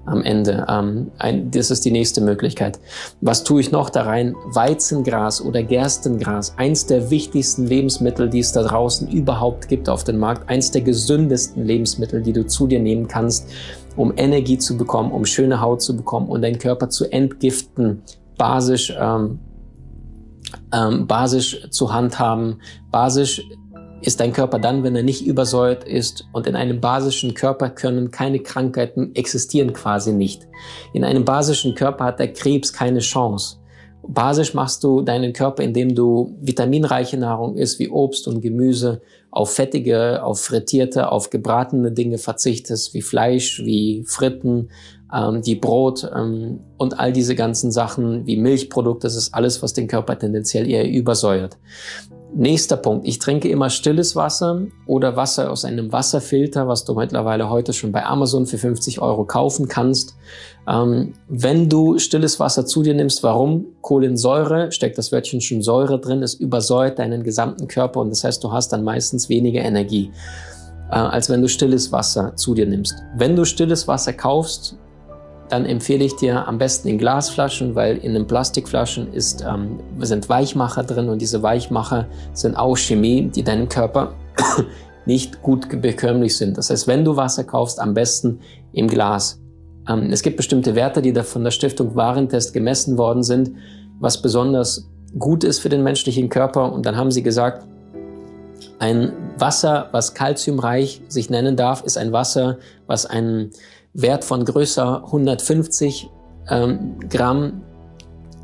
am 0.04 0.22
Ende. 0.22 0.66
Ähm, 0.68 1.10
ein, 1.18 1.50
das 1.50 1.70
ist 1.70 1.84
die 1.84 1.90
nächste 1.90 2.20
Möglichkeit. 2.20 2.78
Was 3.20 3.44
tue 3.44 3.60
ich 3.60 3.70
noch 3.70 3.90
da 3.90 4.02
rein? 4.02 4.34
Weizengras 4.46 5.40
oder 5.40 5.62
Gerstengras, 5.62 6.54
eins 6.56 6.86
der 6.86 7.10
wichtigsten 7.10 7.66
Lebensmittel, 7.66 8.28
die 8.28 8.40
es 8.40 8.52
da 8.52 8.62
draußen 8.62 9.08
überhaupt 9.08 9.68
gibt 9.68 9.88
auf 9.88 10.04
dem 10.04 10.18
Markt, 10.18 10.48
eins 10.48 10.70
der 10.70 10.82
gesündesten 10.82 11.64
Lebensmittel, 11.64 12.22
die 12.22 12.32
du 12.32 12.46
zu 12.46 12.66
dir 12.66 12.80
nehmen 12.80 13.08
kannst, 13.08 13.48
um 13.96 14.12
Energie 14.16 14.58
zu 14.58 14.76
bekommen, 14.76 15.12
um 15.12 15.24
schöne 15.24 15.60
Haut 15.60 15.82
zu 15.82 15.96
bekommen 15.96 16.28
und 16.28 16.42
deinen 16.42 16.58
Körper 16.58 16.88
zu 16.88 17.10
entgiften, 17.10 18.02
basisch 18.36 18.94
ähm, 18.98 19.40
ähm, 20.72 21.06
basisch 21.06 21.68
zu 21.70 21.92
handhaben, 21.92 22.60
basisch 22.90 23.42
ist 24.00 24.20
dein 24.20 24.32
Körper 24.32 24.58
dann, 24.58 24.82
wenn 24.84 24.96
er 24.96 25.02
nicht 25.02 25.26
übersäuert 25.26 25.84
ist 25.84 26.28
und 26.32 26.46
in 26.46 26.56
einem 26.56 26.80
basischen 26.80 27.34
Körper 27.34 27.70
können 27.70 28.10
keine 28.10 28.40
Krankheiten 28.40 29.14
existieren 29.14 29.72
quasi 29.72 30.12
nicht. 30.12 30.46
In 30.92 31.04
einem 31.04 31.24
basischen 31.24 31.74
Körper 31.74 32.04
hat 32.04 32.20
der 32.20 32.32
Krebs 32.32 32.72
keine 32.72 33.00
Chance. 33.00 33.56
Basisch 34.06 34.54
machst 34.54 34.84
du 34.84 35.02
deinen 35.02 35.32
Körper, 35.32 35.62
indem 35.62 35.94
du 35.94 36.36
vitaminreiche 36.40 37.18
Nahrung 37.18 37.56
isst, 37.56 37.78
wie 37.78 37.90
Obst 37.90 38.26
und 38.26 38.40
Gemüse, 38.40 39.02
auf 39.30 39.52
fettige, 39.52 40.22
auf 40.22 40.40
frittierte, 40.40 41.12
auf 41.12 41.28
gebratene 41.28 41.92
Dinge 41.92 42.16
verzichtest, 42.16 42.94
wie 42.94 43.02
Fleisch, 43.02 43.62
wie 43.64 44.04
Fritten, 44.06 44.70
ähm, 45.14 45.44
wie 45.44 45.56
Brot 45.56 46.10
ähm, 46.14 46.60
und 46.78 46.98
all 46.98 47.12
diese 47.12 47.34
ganzen 47.34 47.70
Sachen 47.70 48.26
wie 48.26 48.36
Milchprodukte. 48.36 49.06
Das 49.06 49.16
ist 49.16 49.34
alles, 49.34 49.62
was 49.62 49.74
den 49.74 49.88
Körper 49.88 50.18
tendenziell 50.18 50.68
eher 50.68 50.88
übersäuert. 50.88 51.58
Nächster 52.34 52.76
Punkt. 52.76 53.06
Ich 53.08 53.18
trinke 53.18 53.48
immer 53.48 53.70
stilles 53.70 54.14
Wasser 54.14 54.66
oder 54.86 55.16
Wasser 55.16 55.50
aus 55.50 55.64
einem 55.64 55.92
Wasserfilter, 55.92 56.68
was 56.68 56.84
du 56.84 56.94
mittlerweile 56.94 57.48
heute 57.48 57.72
schon 57.72 57.90
bei 57.90 58.04
Amazon 58.04 58.46
für 58.46 58.58
50 58.58 59.00
Euro 59.00 59.24
kaufen 59.24 59.66
kannst. 59.66 60.14
Ähm, 60.68 61.14
wenn 61.28 61.70
du 61.70 61.98
stilles 61.98 62.38
Wasser 62.38 62.66
zu 62.66 62.82
dir 62.82 62.94
nimmst, 62.94 63.22
warum? 63.22 63.66
Kohlensäure, 63.80 64.70
steckt 64.72 64.98
das 64.98 65.10
Wörtchen 65.10 65.40
schon 65.40 65.62
Säure 65.62 65.98
drin, 65.98 66.22
es 66.22 66.34
übersäuert 66.34 66.98
deinen 66.98 67.22
gesamten 67.22 67.66
Körper 67.66 68.00
und 68.00 68.10
das 68.10 68.24
heißt, 68.24 68.44
du 68.44 68.52
hast 68.52 68.72
dann 68.72 68.84
meistens 68.84 69.30
weniger 69.30 69.62
Energie, 69.62 70.12
äh, 70.90 70.96
als 70.96 71.30
wenn 71.30 71.40
du 71.40 71.48
stilles 71.48 71.92
Wasser 71.92 72.36
zu 72.36 72.54
dir 72.54 72.66
nimmst. 72.66 72.94
Wenn 73.16 73.36
du 73.36 73.46
stilles 73.46 73.88
Wasser 73.88 74.12
kaufst, 74.12 74.76
dann 75.48 75.64
empfehle 75.64 76.04
ich 76.04 76.16
dir 76.16 76.46
am 76.46 76.58
besten 76.58 76.88
in 76.88 76.98
Glasflaschen, 76.98 77.74
weil 77.74 77.96
in 77.98 78.14
den 78.14 78.26
Plastikflaschen 78.26 79.12
ist, 79.12 79.42
ähm, 79.42 79.80
sind 80.00 80.28
Weichmacher 80.28 80.82
drin 80.82 81.08
und 81.08 81.20
diese 81.20 81.42
Weichmacher 81.42 82.06
sind 82.32 82.56
auch 82.56 82.76
Chemie, 82.76 83.30
die 83.34 83.42
deinen 83.42 83.68
Körper 83.68 84.14
nicht 85.06 85.42
gut 85.42 85.80
bekömmlich 85.80 86.36
sind. 86.36 86.58
Das 86.58 86.70
heißt, 86.70 86.86
wenn 86.86 87.04
du 87.04 87.16
Wasser 87.16 87.44
kaufst, 87.44 87.80
am 87.80 87.94
besten 87.94 88.40
im 88.72 88.88
Glas. 88.88 89.40
Ähm, 89.88 90.10
es 90.12 90.22
gibt 90.22 90.36
bestimmte 90.36 90.74
Werte, 90.74 91.00
die 91.00 91.12
da 91.12 91.22
von 91.22 91.44
der 91.44 91.50
Stiftung 91.50 91.96
Warentest 91.96 92.52
gemessen 92.52 92.98
worden 92.98 93.22
sind, 93.22 93.52
was 94.00 94.20
besonders 94.20 94.88
gut 95.18 95.44
ist 95.44 95.60
für 95.60 95.70
den 95.70 95.82
menschlichen 95.82 96.28
Körper. 96.28 96.72
Und 96.72 96.84
dann 96.84 96.96
haben 96.96 97.10
sie 97.10 97.22
gesagt, 97.22 97.66
ein 98.78 99.12
Wasser, 99.38 99.88
was 99.92 100.14
kalziumreich 100.14 101.02
sich 101.08 101.30
nennen 101.30 101.56
darf, 101.56 101.82
ist 101.82 101.98
ein 101.98 102.12
Wasser, 102.12 102.58
was 102.86 103.06
einen 103.06 103.50
Wert 104.00 104.24
von 104.24 104.44
größer 104.44 105.04
150 105.06 106.08
ähm, 106.48 106.96
Gramm 107.10 107.62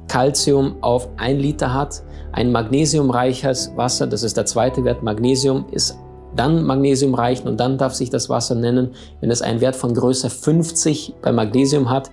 Calcium 0.09 0.77
auf 0.83 1.09
ein 1.17 1.39
Liter 1.39 1.73
hat. 1.73 2.03
Ein 2.33 2.51
magnesiumreiches 2.51 3.73
Wasser, 3.77 4.09
das 4.09 4.25
ist 4.25 4.37
der 4.37 4.47
zweite 4.47 4.85
Wert, 4.85 5.05
Magnesium 5.05 5.67
ist 5.71 5.97
dann 6.35 6.65
magnesiumreich 6.65 7.45
und 7.45 7.61
dann 7.61 7.79
darf 7.79 7.95
sich 7.95 8.11
das 8.11 8.29
Wasser 8.29 8.57
nennen, 8.57 8.91
wenn 9.21 9.31
es 9.31 9.41
einen 9.41 9.61
Wert 9.61 9.77
von 9.77 9.95
größer 9.95 10.29
50 10.29 11.15
bei 11.23 11.31
Magnesium 11.31 11.89
hat. 11.89 12.11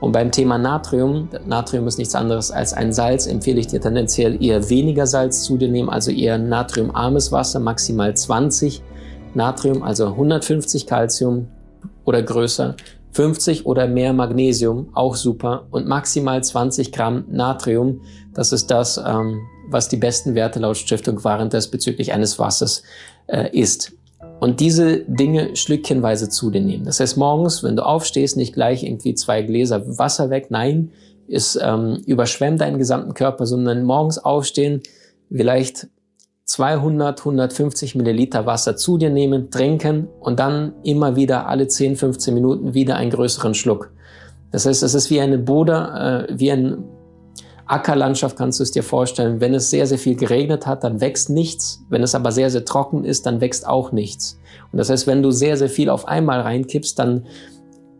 Und 0.00 0.12
beim 0.12 0.30
Thema 0.30 0.58
Natrium, 0.58 1.28
Natrium 1.44 1.88
ist 1.88 1.98
nichts 1.98 2.14
anderes 2.14 2.52
als 2.52 2.72
ein 2.72 2.92
Salz, 2.92 3.26
empfehle 3.26 3.58
ich 3.58 3.66
dir 3.66 3.80
tendenziell 3.80 4.40
eher 4.40 4.70
weniger 4.70 5.08
Salz 5.08 5.42
zu 5.42 5.56
dir 5.56 5.68
nehmen, 5.68 5.88
also 5.88 6.12
eher 6.12 6.38
natriumarmes 6.38 7.32
Wasser, 7.32 7.58
maximal 7.58 8.14
20 8.14 8.82
Natrium, 9.34 9.82
also 9.82 10.06
150 10.06 10.86
Calcium 10.86 11.48
oder 12.04 12.22
größer, 12.22 12.76
50 13.12 13.66
oder 13.66 13.86
mehr 13.86 14.12
Magnesium, 14.12 14.88
auch 14.92 15.14
super, 15.14 15.66
und 15.70 15.86
maximal 15.86 16.42
20 16.42 16.92
Gramm 16.92 17.24
Natrium. 17.30 18.00
Das 18.34 18.52
ist 18.52 18.70
das, 18.70 18.96
ähm, 18.98 19.40
was 19.68 19.88
die 19.88 19.96
besten 19.96 20.34
Werte 20.34 20.58
laut 20.58 20.76
Stiftung 20.76 21.22
Warentest 21.22 21.70
bezüglich 21.70 22.12
eines 22.12 22.38
Wassers 22.38 22.82
äh, 23.28 23.56
ist. 23.56 23.92
Und 24.40 24.60
diese 24.60 25.00
Dinge 25.06 25.54
schlückchenweise 25.56 26.28
zu 26.28 26.50
dir 26.50 26.60
nehmen. 26.60 26.84
Das 26.84 27.00
heißt, 27.00 27.16
morgens, 27.16 27.62
wenn 27.62 27.76
du 27.76 27.86
aufstehst, 27.86 28.36
nicht 28.36 28.52
gleich 28.52 28.82
irgendwie 28.82 29.14
zwei 29.14 29.42
Gläser 29.42 29.98
Wasser 29.98 30.28
weg. 30.28 30.46
Nein, 30.50 30.90
es 31.28 31.58
ähm, 31.60 32.02
überschwemmt 32.06 32.60
deinen 32.60 32.78
gesamten 32.78 33.14
Körper, 33.14 33.46
sondern 33.46 33.84
morgens 33.84 34.18
aufstehen, 34.18 34.82
vielleicht 35.30 35.88
200, 36.44 37.20
150 37.20 37.94
Milliliter 37.94 38.46
Wasser 38.46 38.76
zu 38.76 38.98
dir 38.98 39.10
nehmen, 39.10 39.50
trinken 39.50 40.08
und 40.20 40.38
dann 40.38 40.74
immer 40.82 41.16
wieder 41.16 41.48
alle 41.48 41.68
10, 41.68 41.96
15 41.96 42.34
Minuten 42.34 42.74
wieder 42.74 42.96
einen 42.96 43.10
größeren 43.10 43.54
Schluck. 43.54 43.92
Das 44.50 44.66
heißt, 44.66 44.82
es 44.82 44.94
ist 44.94 45.10
wie 45.10 45.20
eine 45.20 45.38
Boda, 45.38 46.24
äh, 46.24 46.38
wie 46.38 46.52
ein 46.52 46.84
Ackerlandschaft 47.66 48.36
kannst 48.36 48.60
du 48.60 48.62
es 48.62 48.72
dir 48.72 48.82
vorstellen. 48.82 49.40
Wenn 49.40 49.54
es 49.54 49.70
sehr, 49.70 49.86
sehr 49.86 49.98
viel 49.98 50.16
geregnet 50.16 50.66
hat, 50.66 50.84
dann 50.84 51.00
wächst 51.00 51.30
nichts. 51.30 51.82
Wenn 51.88 52.02
es 52.02 52.14
aber 52.14 52.30
sehr, 52.30 52.50
sehr 52.50 52.64
trocken 52.64 53.04
ist, 53.04 53.24
dann 53.24 53.40
wächst 53.40 53.66
auch 53.66 53.90
nichts. 53.90 54.38
Und 54.70 54.78
das 54.78 54.90
heißt, 54.90 55.06
wenn 55.06 55.22
du 55.22 55.30
sehr, 55.30 55.56
sehr 55.56 55.70
viel 55.70 55.88
auf 55.88 56.06
einmal 56.06 56.40
reinkippst, 56.40 56.98
dann 56.98 57.26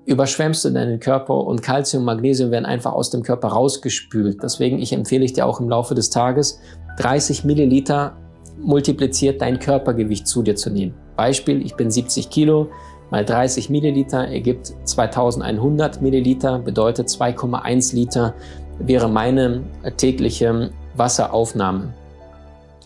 überschwemmst 0.05 0.67
du 0.67 0.71
deinen 0.71 1.01
Körper 1.01 1.47
und 1.47 1.63
Kalzium 1.63 2.03
und 2.03 2.07
Magnesium 2.07 2.51
werden 2.51 2.67
einfach 2.67 2.93
aus 2.93 3.09
dem 3.09 3.23
Körper 3.23 3.49
rausgespült. 3.49 4.43
Deswegen 4.43 4.79
ich 4.79 4.93
empfehle 4.93 5.25
ich 5.25 5.33
dir 5.33 5.47
auch 5.47 5.61
im 5.61 5.69
Laufe 5.71 5.95
des 5.95 6.11
Tages 6.11 6.61
30 6.99 7.45
Milliliter 7.45 8.17
multipliziert 8.59 9.41
dein 9.41 9.59
Körpergewicht 9.59 10.27
zu 10.27 10.43
dir 10.43 10.57
zu 10.57 10.71
nehmen. 10.71 10.95
Beispiel, 11.17 11.65
ich 11.65 11.75
bin 11.75 11.91
70 11.91 12.31
Kilo, 12.31 12.71
mal 13.11 13.25
30 13.25 13.71
Milliliter 13.71 14.27
ergibt 14.27 14.73
2100 14.85 16.03
Milliliter, 16.03 16.59
bedeutet 16.59 17.09
2,1 17.09 17.95
Liter 17.95 18.35
wäre 18.79 19.09
meine 19.09 19.63
tägliche 19.97 20.71
Wasseraufnahme. 20.97 21.95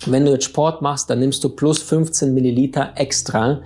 Wenn 0.06 0.24
du 0.24 0.32
jetzt 0.32 0.44
Sport 0.44 0.82
machst, 0.82 1.10
dann 1.10 1.18
nimmst 1.18 1.42
du 1.42 1.48
plus 1.48 1.82
15 1.82 2.32
Milliliter 2.32 2.92
extra, 2.94 3.60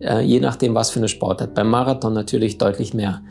äh, 0.00 0.20
je 0.20 0.40
nachdem, 0.40 0.74
was 0.74 0.90
für 0.90 1.00
eine 1.00 1.08
Sportart. 1.08 1.54
Beim 1.54 1.70
Marathon 1.70 2.12
natürlich 2.12 2.58
deutlich 2.58 2.94
mehr. 2.94 3.22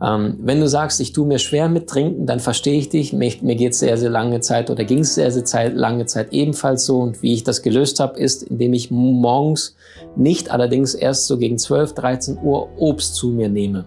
Ähm, 0.00 0.38
wenn 0.40 0.60
du 0.60 0.68
sagst, 0.68 1.00
ich 1.00 1.12
tue 1.12 1.26
mir 1.26 1.38
schwer 1.38 1.68
mit 1.68 1.88
Trinken, 1.88 2.26
dann 2.26 2.38
verstehe 2.38 2.78
ich 2.78 2.88
dich. 2.88 3.12
Mir, 3.12 3.32
mir 3.40 3.56
geht 3.56 3.72
es 3.72 3.80
sehr, 3.80 3.96
sehr 3.96 4.10
lange 4.10 4.40
Zeit 4.40 4.70
oder 4.70 4.84
ging 4.84 5.00
es 5.00 5.14
sehr, 5.14 5.30
sehr 5.32 5.44
Zeit, 5.44 5.74
lange 5.74 6.06
Zeit 6.06 6.32
ebenfalls 6.32 6.84
so. 6.84 7.00
Und 7.00 7.22
wie 7.22 7.34
ich 7.34 7.42
das 7.42 7.62
gelöst 7.62 7.98
habe, 7.98 8.18
ist, 8.18 8.44
indem 8.44 8.74
ich 8.74 8.90
morgens 8.90 9.76
nicht 10.14 10.50
allerdings 10.50 10.94
erst 10.94 11.26
so 11.26 11.36
gegen 11.36 11.58
12, 11.58 11.94
13 11.94 12.38
Uhr 12.42 12.68
Obst 12.78 13.16
zu 13.16 13.30
mir 13.30 13.48
nehme. 13.48 13.86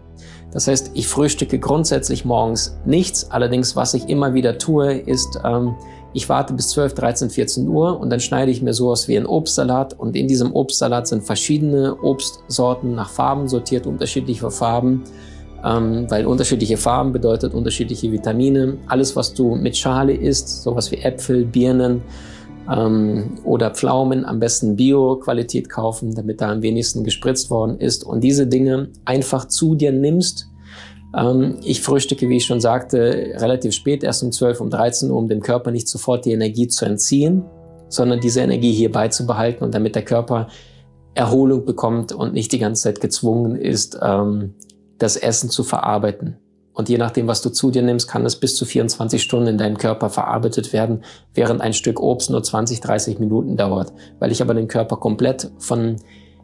Das 0.51 0.67
heißt, 0.67 0.91
ich 0.95 1.07
frühstücke 1.07 1.59
grundsätzlich 1.59 2.25
morgens 2.25 2.77
nichts. 2.85 3.31
Allerdings, 3.31 3.77
was 3.77 3.93
ich 3.93 4.09
immer 4.09 4.33
wieder 4.33 4.57
tue, 4.57 4.97
ist, 4.97 5.39
ähm, 5.45 5.75
ich 6.13 6.27
warte 6.27 6.53
bis 6.53 6.69
12, 6.69 6.93
13, 6.93 7.29
14 7.29 7.67
Uhr 7.69 7.97
und 7.97 8.09
dann 8.09 8.19
schneide 8.19 8.51
ich 8.51 8.61
mir 8.61 8.73
sowas 8.73 9.07
wie 9.07 9.15
einen 9.15 9.25
Obstsalat 9.25 9.97
und 9.97 10.15
in 10.17 10.27
diesem 10.27 10.53
Obstsalat 10.53 11.07
sind 11.07 11.23
verschiedene 11.23 11.95
Obstsorten 12.01 12.95
nach 12.95 13.09
Farben 13.09 13.47
sortiert, 13.47 13.87
unterschiedliche 13.87 14.51
Farben, 14.51 15.03
ähm, 15.63 16.05
weil 16.09 16.25
unterschiedliche 16.25 16.77
Farben 16.77 17.11
bedeutet 17.11 17.53
unterschiedliche 17.53 18.11
Vitamine. 18.11 18.77
Alles, 18.87 19.15
was 19.15 19.33
du 19.33 19.55
mit 19.55 19.77
Schale 19.77 20.13
isst, 20.13 20.63
sowas 20.63 20.91
wie 20.91 20.97
Äpfel, 20.97 21.45
Birnen, 21.45 22.01
ähm, 22.69 23.35
oder 23.43 23.71
Pflaumen 23.71 24.25
am 24.25 24.39
besten 24.39 24.75
Bio-Qualität 24.75 25.69
kaufen, 25.69 26.15
damit 26.15 26.41
da 26.41 26.51
am 26.51 26.61
wenigsten 26.61 27.03
gespritzt 27.03 27.49
worden 27.49 27.79
ist 27.79 28.03
und 28.03 28.21
diese 28.21 28.47
Dinge 28.47 28.89
einfach 29.05 29.47
zu 29.47 29.75
dir 29.75 29.91
nimmst. 29.91 30.47
Ähm, 31.17 31.57
ich 31.63 31.81
frühstücke, 31.81 32.29
wie 32.29 32.37
ich 32.37 32.45
schon 32.45 32.61
sagte, 32.61 33.33
relativ 33.37 33.73
spät, 33.73 34.03
erst 34.03 34.23
um 34.23 34.31
12, 34.31 34.61
um 34.61 34.69
13 34.69 35.09
Uhr, 35.11 35.17
um 35.17 35.27
dem 35.27 35.41
Körper 35.41 35.71
nicht 35.71 35.87
sofort 35.87 36.25
die 36.25 36.31
Energie 36.31 36.67
zu 36.67 36.85
entziehen, 36.85 37.43
sondern 37.89 38.19
diese 38.19 38.41
Energie 38.41 38.71
hier 38.71 38.91
beizubehalten 38.91 39.63
und 39.63 39.73
damit 39.73 39.95
der 39.95 40.05
Körper 40.05 40.47
Erholung 41.13 41.65
bekommt 41.65 42.13
und 42.13 42.33
nicht 42.33 42.53
die 42.53 42.59
ganze 42.59 42.83
Zeit 42.83 43.01
gezwungen 43.01 43.57
ist, 43.57 43.99
ähm, 44.01 44.53
das 45.01 45.17
Essen 45.17 45.49
zu 45.49 45.63
verarbeiten. 45.63 46.37
Und 46.73 46.87
je 46.87 46.97
nachdem, 46.97 47.27
was 47.27 47.41
du 47.41 47.49
zu 47.49 47.69
dir 47.69 47.81
nimmst, 47.81 48.07
kann 48.07 48.25
es 48.25 48.37
bis 48.37 48.55
zu 48.55 48.65
24 48.65 49.21
Stunden 49.21 49.47
in 49.47 49.57
deinem 49.57 49.77
Körper 49.77 50.09
verarbeitet 50.09 50.71
werden, 50.71 51.03
während 51.33 51.61
ein 51.61 51.73
Stück 51.73 51.99
Obst 51.99 52.29
nur 52.29 52.41
20, 52.41 52.79
30 52.79 53.19
Minuten 53.19 53.57
dauert. 53.57 53.91
Weil 54.19 54.31
ich 54.31 54.41
aber 54.41 54.53
den 54.53 54.69
Körper 54.69 54.97
komplett 54.97 55.51
von 55.57 55.97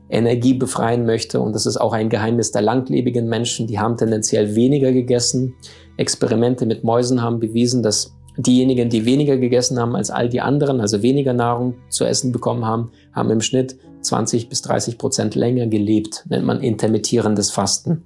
Energie 0.09 0.53
befreien 0.53 1.05
möchte. 1.05 1.39
Und 1.39 1.53
das 1.53 1.65
ist 1.65 1.77
auch 1.77 1.93
ein 1.93 2.09
Geheimnis 2.09 2.51
der 2.51 2.61
langlebigen 2.61 3.27
Menschen. 3.27 3.67
Die 3.67 3.79
haben 3.79 3.97
tendenziell 3.97 4.55
weniger 4.55 4.91
gegessen. 4.91 5.55
Experimente 5.95 6.65
mit 6.65 6.83
Mäusen 6.83 7.21
haben 7.21 7.39
bewiesen, 7.39 7.83
dass 7.83 8.13
diejenigen, 8.37 8.89
die 8.89 9.05
weniger 9.05 9.37
gegessen 9.37 9.79
haben 9.79 9.95
als 9.95 10.11
all 10.11 10.29
die 10.29 10.41
anderen, 10.41 10.81
also 10.81 11.01
weniger 11.01 11.33
Nahrung 11.33 11.75
zu 11.89 12.05
essen 12.05 12.31
bekommen 12.31 12.65
haben, 12.65 12.91
haben 13.13 13.31
im 13.31 13.41
Schnitt 13.41 13.77
20 14.01 14.49
bis 14.49 14.61
30 14.61 14.97
Prozent 14.97 15.35
länger 15.35 15.67
gelebt. 15.67 16.25
Nennt 16.29 16.45
man 16.45 16.61
intermittierendes 16.61 17.51
Fasten. 17.51 18.03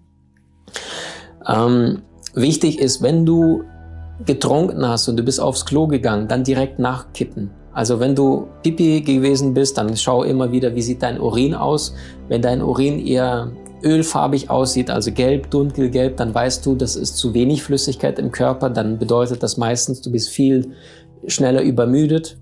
Ähm, 1.47 2.01
Wichtig 2.33 2.79
ist, 2.79 3.01
wenn 3.01 3.25
du 3.25 3.63
getrunken 4.25 4.87
hast 4.87 5.09
und 5.09 5.17
du 5.17 5.23
bist 5.23 5.41
aufs 5.41 5.65
Klo 5.65 5.87
gegangen, 5.87 6.27
dann 6.27 6.43
direkt 6.43 6.79
nachkippen. 6.79 7.49
Also 7.73 7.99
wenn 7.99 8.15
du 8.15 8.47
Pipi 8.63 9.01
gewesen 9.01 9.53
bist, 9.53 9.77
dann 9.77 9.95
schau 9.97 10.23
immer 10.23 10.51
wieder, 10.51 10.75
wie 10.75 10.81
sieht 10.81 11.03
dein 11.03 11.19
Urin 11.19 11.55
aus. 11.55 11.93
Wenn 12.29 12.41
dein 12.41 12.61
Urin 12.61 13.05
eher 13.05 13.51
ölfarbig 13.83 14.49
aussieht, 14.49 14.89
also 14.89 15.11
gelb, 15.11 15.49
dunkelgelb, 15.49 16.17
dann 16.17 16.33
weißt 16.33 16.65
du, 16.65 16.75
das 16.75 16.95
ist 16.95 17.17
zu 17.17 17.33
wenig 17.33 17.63
Flüssigkeit 17.63 18.19
im 18.19 18.31
Körper. 18.31 18.69
Dann 18.69 18.97
bedeutet 18.97 19.43
das 19.43 19.57
meistens, 19.57 20.01
du 20.01 20.11
bist 20.11 20.29
viel 20.29 20.71
schneller 21.27 21.61
übermüdet 21.61 22.37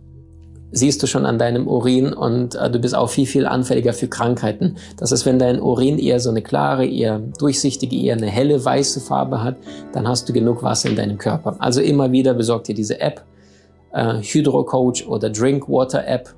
siehst 0.72 1.02
du 1.02 1.08
schon 1.08 1.26
an 1.26 1.40
deinem 1.40 1.68
Urin 1.68 2.14
und 2.14 2.56
äh, 2.56 2.70
du 2.70 2.80
bist 2.80 2.96
auch 2.96 3.10
viel, 3.10 3.26
viel 3.26 3.46
anfälliger 3.46 3.94
für 3.94 4.08
Krankheiten. 4.08 4.78
Das 4.98 5.12
ist, 5.12 5.26
wenn 5.26 5.40
dein 5.40 5.62
Urin 5.62 5.98
eher 5.98 6.20
so 6.20 6.30
eine 6.30 6.42
klare, 6.42 6.86
eher 6.86 7.20
durchsichtige, 7.20 7.96
eher 7.96 8.16
eine 8.16 8.28
helle 8.28 8.64
weiße 8.64 9.02
Farbe 9.02 9.44
hat, 9.44 9.58
dann 9.94 10.08
hast 10.08 10.30
du 10.30 10.34
genug 10.34 10.64
Wasser 10.64 10.90
in 10.90 10.96
deinem 10.96 11.18
Körper. 11.18 11.56
Also 11.60 11.82
immer 11.82 12.12
wieder 12.12 12.34
besorg 12.34 12.64
dir 12.66 12.76
diese 12.76 13.00
App, 13.00 13.26
äh, 13.94 14.16
Hydro 14.22 14.64
Coach 14.64 15.08
oder 15.08 15.30
Drinkwater 15.30 16.08
App 16.08 16.34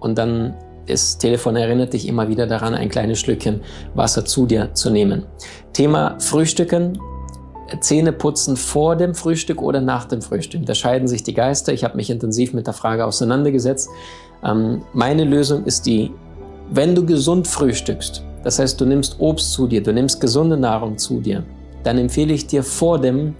und 0.00 0.16
dann 0.18 0.54
das 0.86 1.16
Telefon 1.16 1.56
erinnert 1.56 1.94
dich 1.94 2.06
immer 2.06 2.28
wieder 2.28 2.46
daran, 2.46 2.74
ein 2.74 2.90
kleines 2.90 3.18
Schlückchen 3.18 3.60
Wasser 3.94 4.24
zu 4.24 4.44
dir 4.44 4.74
zu 4.74 4.90
nehmen. 4.90 5.24
Thema 5.72 6.18
Frühstücken 6.20 6.98
Zähne 7.80 8.12
putzen 8.12 8.56
vor 8.56 8.96
dem 8.96 9.14
Frühstück 9.14 9.62
oder 9.62 9.80
nach 9.80 10.04
dem 10.04 10.22
Frühstück. 10.22 10.66
Da 10.66 10.74
scheiden 10.74 11.08
sich 11.08 11.22
die 11.22 11.34
Geister. 11.34 11.72
Ich 11.72 11.84
habe 11.84 11.96
mich 11.96 12.10
intensiv 12.10 12.52
mit 12.52 12.66
der 12.66 12.74
Frage 12.74 13.04
auseinandergesetzt. 13.04 13.88
Ähm, 14.44 14.82
meine 14.92 15.24
Lösung 15.24 15.64
ist 15.64 15.86
die, 15.86 16.12
wenn 16.70 16.94
du 16.94 17.04
gesund 17.04 17.46
frühstückst, 17.46 18.22
das 18.42 18.58
heißt, 18.58 18.80
du 18.80 18.84
nimmst 18.84 19.16
Obst 19.18 19.52
zu 19.52 19.66
dir, 19.66 19.82
du 19.82 19.92
nimmst 19.92 20.20
gesunde 20.20 20.56
Nahrung 20.56 20.98
zu 20.98 21.20
dir, 21.20 21.44
dann 21.82 21.98
empfehle 21.98 22.32
ich 22.32 22.46
dir 22.46 22.62
vor 22.62 22.98
dem 23.00 23.34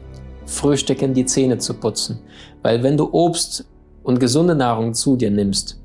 Frühstücken 0.47 1.15
die 1.15 1.25
Zähne 1.27 1.59
zu 1.59 1.75
putzen. 1.75 2.19
Weil 2.63 2.83
wenn 2.83 2.97
du 2.97 3.09
Obst 3.13 3.67
und 4.03 4.21
gesunde 4.21 4.55
Nahrung 4.55 4.95
zu 4.95 5.17
dir 5.17 5.31
nimmst, 5.31 5.81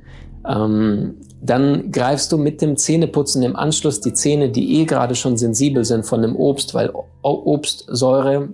ähm, 0.47 1.15
dann 1.41 1.91
greifst 1.91 2.32
du 2.32 2.38
mit 2.38 2.62
dem 2.62 2.75
Zähneputzen 2.78 3.43
im 3.43 3.56
Anschluss 3.56 4.02
die 4.02 4.13
Zähne, 4.13 4.49
die 4.49 4.80
eh 4.80 4.86
gerade 4.86 5.15
schon 5.15 5.38
sensibel 5.38 5.86
sind 5.86 6.06
von 6.06 6.21
dem 6.21 6.36
Obst, 6.36 6.73
weil 6.73 6.91
Obstsäure 7.21 8.49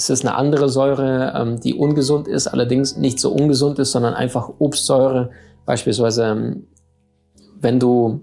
es 0.00 0.08
ist 0.08 0.24
eine 0.24 0.34
andere 0.34 0.70
Säure, 0.70 1.34
ähm, 1.36 1.60
die 1.60 1.74
ungesund 1.74 2.26
ist, 2.26 2.46
allerdings 2.46 2.96
nicht 2.96 3.20
so 3.20 3.32
ungesund 3.32 3.78
ist, 3.78 3.92
sondern 3.92 4.14
einfach 4.14 4.50
Obstsäure. 4.58 5.30
Beispielsweise, 5.66 6.24
ähm, 6.24 6.66
wenn 7.60 7.78
du 7.78 8.22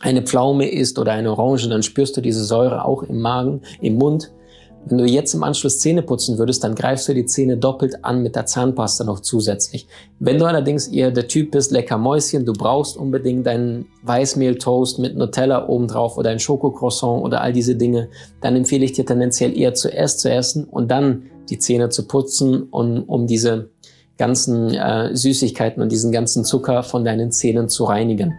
eine 0.00 0.22
Pflaume 0.22 0.70
isst 0.70 0.98
oder 0.98 1.12
eine 1.12 1.32
Orange, 1.32 1.68
dann 1.68 1.82
spürst 1.82 2.16
du 2.16 2.22
diese 2.22 2.44
Säure 2.44 2.86
auch 2.86 3.02
im 3.02 3.20
Magen, 3.20 3.60
im 3.82 3.96
Mund. 3.96 4.32
Wenn 4.86 4.98
du 4.98 5.04
jetzt 5.04 5.34
im 5.34 5.42
Anschluss 5.42 5.78
Zähne 5.78 6.02
putzen 6.02 6.38
würdest, 6.38 6.64
dann 6.64 6.74
greifst 6.74 7.06
du 7.06 7.14
die 7.14 7.26
Zähne 7.26 7.56
doppelt 7.58 8.04
an 8.04 8.22
mit 8.22 8.34
der 8.34 8.46
Zahnpasta 8.46 9.04
noch 9.04 9.20
zusätzlich. 9.20 9.86
Wenn 10.18 10.38
du 10.38 10.46
allerdings 10.46 10.88
eher 10.88 11.10
der 11.10 11.28
Typ 11.28 11.50
bist, 11.50 11.70
lecker 11.70 11.98
Mäuschen, 11.98 12.46
du 12.46 12.54
brauchst 12.54 12.96
unbedingt 12.96 13.46
deinen 13.46 13.86
Weißmehltoast 14.02 14.98
mit 14.98 15.16
Nutella 15.16 15.68
obendrauf 15.68 16.16
oder 16.16 16.30
ein 16.30 16.38
Schokocroissant 16.38 17.22
oder 17.22 17.42
all 17.42 17.52
diese 17.52 17.76
Dinge, 17.76 18.08
dann 18.40 18.56
empfehle 18.56 18.84
ich 18.84 18.92
dir 18.92 19.04
tendenziell 19.04 19.56
eher 19.56 19.74
zuerst 19.74 20.20
zu 20.20 20.30
essen 20.30 20.64
und 20.64 20.90
dann 20.90 21.24
die 21.50 21.58
Zähne 21.58 21.90
zu 21.90 22.06
putzen, 22.06 22.64
um, 22.70 23.04
um 23.04 23.26
diese 23.26 23.70
ganzen 24.16 24.74
äh, 24.74 25.14
Süßigkeiten 25.14 25.82
und 25.82 25.92
diesen 25.92 26.10
ganzen 26.10 26.44
Zucker 26.44 26.82
von 26.82 27.04
deinen 27.04 27.32
Zähnen 27.32 27.68
zu 27.68 27.84
reinigen. 27.84 28.34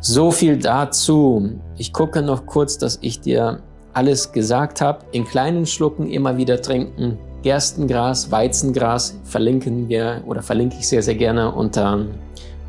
So 0.00 0.32
viel 0.32 0.56
dazu. 0.56 1.60
Ich 1.76 1.92
gucke 1.92 2.22
noch 2.22 2.46
kurz, 2.46 2.76
dass 2.76 2.98
ich 3.02 3.20
dir 3.20 3.62
alles 3.92 4.32
gesagt 4.32 4.80
habe. 4.80 5.04
In 5.12 5.24
kleinen 5.24 5.66
Schlucken 5.66 6.10
immer 6.10 6.36
wieder 6.36 6.60
trinken. 6.60 7.18
Gerstengras, 7.42 8.30
Weizengras 8.30 9.18
verlinken 9.24 9.88
wir 9.88 10.22
oder 10.26 10.42
verlinke 10.42 10.76
ich 10.78 10.88
sehr, 10.88 11.02
sehr 11.02 11.16
gerne 11.16 11.52
unter, 11.52 12.06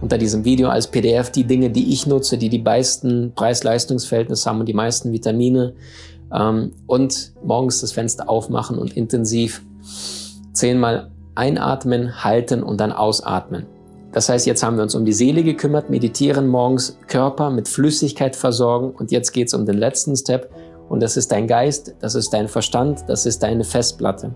unter 0.01 0.17
diesem 0.17 0.43
Video 0.45 0.69
als 0.69 0.87
PDF 0.87 1.29
die 1.31 1.43
Dinge, 1.43 1.69
die 1.69 1.93
ich 1.93 2.07
nutze, 2.07 2.37
die 2.37 2.49
die 2.49 2.61
meisten 2.61 3.33
Preis-Leistungs-Verhältnisse 3.35 4.49
haben 4.49 4.59
und 4.59 4.65
die 4.65 4.73
meisten 4.73 5.11
Vitamine. 5.11 5.73
Ähm, 6.33 6.71
und 6.87 7.33
morgens 7.43 7.81
das 7.81 7.91
Fenster 7.91 8.29
aufmachen 8.29 8.77
und 8.77 8.97
intensiv 8.97 9.63
zehnmal 10.53 11.11
einatmen, 11.35 12.23
halten 12.23 12.63
und 12.63 12.79
dann 12.79 12.91
ausatmen. 12.91 13.65
Das 14.11 14.29
heißt, 14.29 14.45
jetzt 14.45 14.61
haben 14.61 14.77
wir 14.77 14.83
uns 14.83 14.93
um 14.93 15.05
die 15.05 15.13
Seele 15.13 15.43
gekümmert, 15.43 15.89
meditieren 15.89 16.47
morgens, 16.47 16.97
Körper 17.07 17.49
mit 17.49 17.67
Flüssigkeit 17.67 18.35
versorgen 18.35 18.91
und 18.91 19.11
jetzt 19.11 19.31
geht 19.31 19.47
es 19.47 19.55
um 19.55 19.65
den 19.65 19.77
letzten 19.77 20.15
Step 20.15 20.51
und 20.93 21.01
das 21.01 21.17
ist 21.17 21.31
dein 21.31 21.47
Geist, 21.47 21.95
das 22.01 22.13
ist 22.13 22.31
dein 22.35 22.47
Verstand, 22.47 23.05
das 23.07 23.25
ist 23.25 23.41
deine 23.41 23.63
Festplatte. 23.63 24.35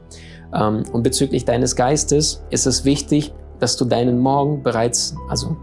Ähm, 0.56 0.86
und 0.91 1.04
bezüglich 1.04 1.46
deines 1.46 1.76
Geistes 1.76 2.43
ist 2.50 2.65
es 2.65 2.84
wichtig, 2.84 3.32
dass 3.60 3.78
du 3.78 3.86
deinen 3.86 4.17
Morgen 4.17 4.63
bereits, 4.63 5.15
also 5.30 5.56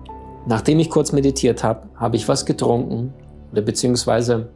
nachdem 0.46 0.78
ich 0.78 0.90
kurz 0.90 1.10
meditiert 1.10 1.64
habe, 1.64 1.88
habe 1.96 2.14
ich 2.14 2.28
was 2.28 2.46
getrunken 2.46 3.12
oder 3.50 3.62
beziehungsweise 3.62 4.50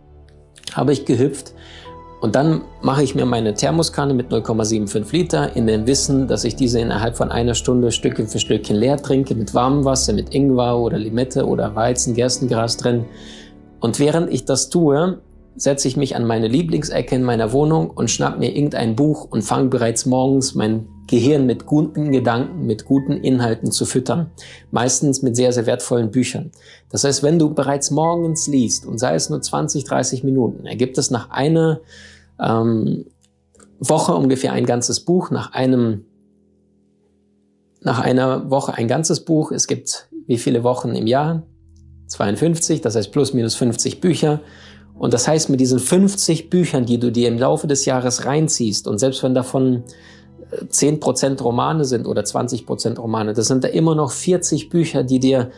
habe 0.75 0.93
ich 0.93 1.07
gehüpft 1.07 1.55
und 2.21 2.37
dann 2.37 2.61
mache 2.83 3.03
ich 3.03 3.17
mir 3.17 3.27
meine 3.27 3.55
Thermoskanne 3.55 4.15
mit 4.15 4.31
0,75 4.31 5.11
Liter 5.11 5.57
in 5.57 5.67
dem 5.67 5.89
Wissen, 5.89 6.29
dass 6.29 6.45
ich 6.45 6.55
diese 6.55 6.79
innerhalb 6.79 7.17
von 7.17 7.33
einer 7.33 7.55
Stunde 7.55 7.91
Stückchen 7.91 8.29
für 8.29 8.39
Stückchen 8.39 8.77
leer 8.77 8.99
trinke 8.99 9.35
mit 9.35 9.55
warmem 9.55 9.85
Wasser, 9.85 10.13
mit 10.13 10.33
Ingwer 10.33 10.79
oder 10.79 10.99
Limette 10.99 11.45
oder 11.45 11.75
Weizen, 11.75 12.15
Gerstengras 12.15 12.77
drin. 12.77 13.07
Und 13.81 13.99
während 13.99 14.33
ich 14.33 14.45
das 14.45 14.71
tue, 14.71 15.19
setze 15.59 15.89
ich 15.89 15.97
mich 15.97 16.17
an 16.17 16.25
meine 16.25 16.49
Lieblingsecke 16.49 17.15
in 17.15 17.25
meiner 17.25 17.53
Wohnung 17.53 17.91
und 17.91 18.11
schnapp 18.11 18.39
mir 18.39 18.55
irgendein 18.55 18.97
Buch 18.97 19.25
und 19.31 19.43
fange 19.43 19.69
bereits 19.69 20.07
morgens 20.07 20.55
mein 20.55 20.89
Gehirn 21.09 21.47
mit 21.47 21.67
guten 21.67 22.13
Gedanken, 22.13 22.67
mit 22.67 22.85
guten 22.85 23.13
Inhalten 23.13 23.73
zu 23.73 23.85
füttern. 23.85 24.31
Meistens 24.71 25.23
mit 25.23 25.37
sehr, 25.37 25.53
sehr 25.53 25.67
wertvollen 25.67 26.11
Büchern. 26.11 26.53
Das 26.91 27.05
heißt, 27.05 27.23
wenn 27.23 27.39
du 27.39 27.55
bereits 27.55 27.91
morgens 27.91 28.47
liest 28.47 28.87
und 28.87 28.99
sei 28.99 29.15
es 29.15 29.31
nur 29.31 29.41
20, 29.41 29.85
30 29.85 30.23
Minuten, 30.23 30.67
ergibt 30.67 30.97
es 30.97 31.11
nach 31.11 31.31
einer 31.31 31.81
ähm, 32.41 33.07
Woche 33.81 34.15
ungefähr 34.15 34.53
ein 34.53 34.67
ganzes 34.67 35.01
Buch, 35.01 35.31
nach 35.31 35.53
einem 35.53 36.05
nach 37.81 38.01
einer 38.01 38.51
Woche 38.51 38.75
ein 38.75 38.89
ganzes 38.89 39.25
Buch. 39.25 39.53
Es 39.53 39.67
gibt 39.67 40.09
wie 40.27 40.39
viele 40.39 40.63
Wochen 40.63 40.91
im 40.91 41.07
Jahr? 41.07 41.43
52, 42.09 42.81
das 42.81 42.97
heißt 42.97 43.13
plus 43.13 43.35
minus 43.35 43.55
50 43.55 44.01
Bücher. 44.01 44.41
Und 44.99 45.15
das 45.15 45.29
heißt, 45.29 45.49
mit 45.51 45.61
diesen 45.61 45.79
50 45.79 46.51
Büchern, 46.51 46.85
die 46.85 46.99
du 46.99 47.13
dir 47.13 47.29
im 47.29 47.39
Laufe 47.39 47.67
des 47.67 47.85
Jahres 47.85 48.25
reinziehst, 48.25 48.89
und 48.89 48.99
selbst 48.99 49.23
wenn 49.23 49.35
davon 49.35 49.85
10% 50.53 51.25
äh, 51.39 51.43
Romane 51.43 51.85
sind 51.85 52.07
oder 52.07 52.23
20% 52.23 52.99
Romane, 52.99 53.33
das 53.33 53.47
sind 53.47 53.65
da 53.65 53.69
immer 53.69 53.95
noch 53.95 54.11
40 54.11 54.71
Bücher, 54.71 55.05
die 55.05 55.21
dir 55.21 55.51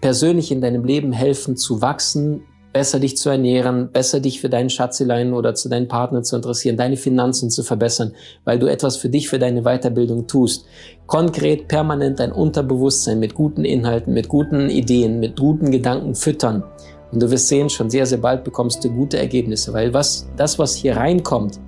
persönlich 0.00 0.50
in 0.50 0.60
deinem 0.60 0.84
Leben 0.84 1.12
helfen 1.12 1.56
zu 1.56 1.80
wachsen, 1.80 2.42
besser 2.72 3.00
dich 3.00 3.16
zu 3.16 3.30
ernähren, 3.30 3.90
besser 3.90 4.20
dich 4.20 4.40
für 4.40 4.48
deinen 4.48 4.70
Schatzelein 4.70 5.32
oder 5.32 5.54
zu 5.54 5.68
deinen 5.68 5.88
Partner 5.88 6.22
zu 6.22 6.36
interessieren, 6.36 6.76
deine 6.76 6.96
Finanzen 6.96 7.50
zu 7.50 7.62
verbessern, 7.62 8.12
weil 8.44 8.58
du 8.58 8.66
etwas 8.66 8.96
für 8.96 9.08
dich, 9.08 9.28
für 9.28 9.38
deine 9.38 9.62
Weiterbildung 9.62 10.26
tust. 10.26 10.66
Konkret, 11.06 11.68
permanent 11.68 12.20
dein 12.20 12.32
Unterbewusstsein 12.32 13.18
mit 13.18 13.34
guten 13.34 13.64
Inhalten, 13.64 14.12
mit 14.12 14.28
guten 14.28 14.68
Ideen, 14.68 15.18
mit 15.18 15.38
guten 15.38 15.70
Gedanken 15.70 16.14
füttern. 16.14 16.62
Und 17.12 17.22
du 17.22 17.30
wirst 17.30 17.48
sehen, 17.48 17.70
schon 17.70 17.90
sehr, 17.90 18.06
sehr 18.06 18.18
bald 18.18 18.44
bekommst 18.44 18.84
du 18.84 18.90
gute 18.90 19.18
Ergebnisse, 19.18 19.72
weil 19.72 19.94
was, 19.94 20.28
das, 20.36 20.58
was 20.58 20.74
hier 20.74 20.96
reinkommt, 20.96 21.58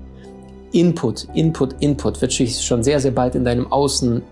Input, 0.72 1.26
Input, 1.34 1.74
Input, 1.80 2.20
wird 2.20 2.32
sich 2.32 2.60
schon 2.60 2.82
sehr, 2.82 3.00
sehr 3.00 3.10
bald 3.10 3.34
in 3.34 3.44
deinem 3.44 3.70
Außen 3.72 4.22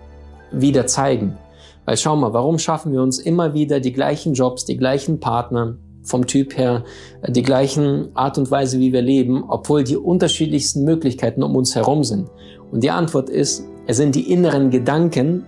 wieder 0.52 0.86
zeigen. 0.86 1.36
Weil 1.84 1.96
schau 1.96 2.14
mal, 2.16 2.32
warum 2.32 2.58
schaffen 2.58 2.92
wir 2.92 3.02
uns 3.02 3.18
immer 3.18 3.54
wieder 3.54 3.80
die 3.80 3.92
gleichen 3.92 4.34
Jobs, 4.34 4.64
die 4.64 4.76
gleichen 4.76 5.20
Partner, 5.20 5.78
vom 6.04 6.26
Typ 6.26 6.56
her, 6.56 6.84
die 7.26 7.42
gleichen 7.42 8.08
Art 8.14 8.38
und 8.38 8.50
Weise, 8.50 8.78
wie 8.78 8.92
wir 8.92 9.02
leben, 9.02 9.44
obwohl 9.48 9.84
die 9.84 9.96
unterschiedlichsten 9.96 10.84
Möglichkeiten 10.84 11.42
um 11.42 11.56
uns 11.56 11.74
herum 11.74 12.04
sind? 12.04 12.28
Und 12.70 12.82
die 12.84 12.90
Antwort 12.90 13.30
ist, 13.30 13.64
es 13.86 13.96
sind 13.96 14.14
die 14.14 14.30
inneren 14.30 14.70
Gedanken, 14.70 15.44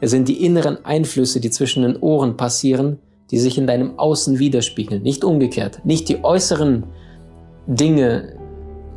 es 0.00 0.10
sind 0.10 0.28
die 0.28 0.44
inneren 0.44 0.84
Einflüsse, 0.84 1.40
die 1.40 1.50
zwischen 1.50 1.82
den 1.82 1.96
Ohren 1.96 2.36
passieren, 2.36 2.98
die 3.30 3.38
sich 3.38 3.58
in 3.58 3.66
deinem 3.66 3.98
Außen 3.98 4.38
widerspiegeln, 4.38 5.02
nicht 5.02 5.24
umgekehrt. 5.24 5.80
Nicht 5.84 6.08
die 6.08 6.22
äußeren 6.22 6.84
Dinge 7.66 8.36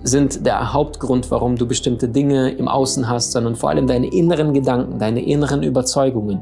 sind 0.04 0.46
der 0.46 0.74
Hauptgrund, 0.74 1.32
warum 1.32 1.56
du 1.56 1.68
bestimmte 1.68 2.08
Dinge 2.08 2.52
im 2.52 2.68
Außen 2.68 3.10
hast, 3.10 3.32
sondern 3.32 3.56
vor 3.56 3.70
allem 3.70 3.88
deine 3.88 4.08
inneren 4.08 4.54
Gedanken, 4.54 5.00
deine 5.00 5.26
inneren 5.26 5.64
Überzeugungen. 5.64 6.42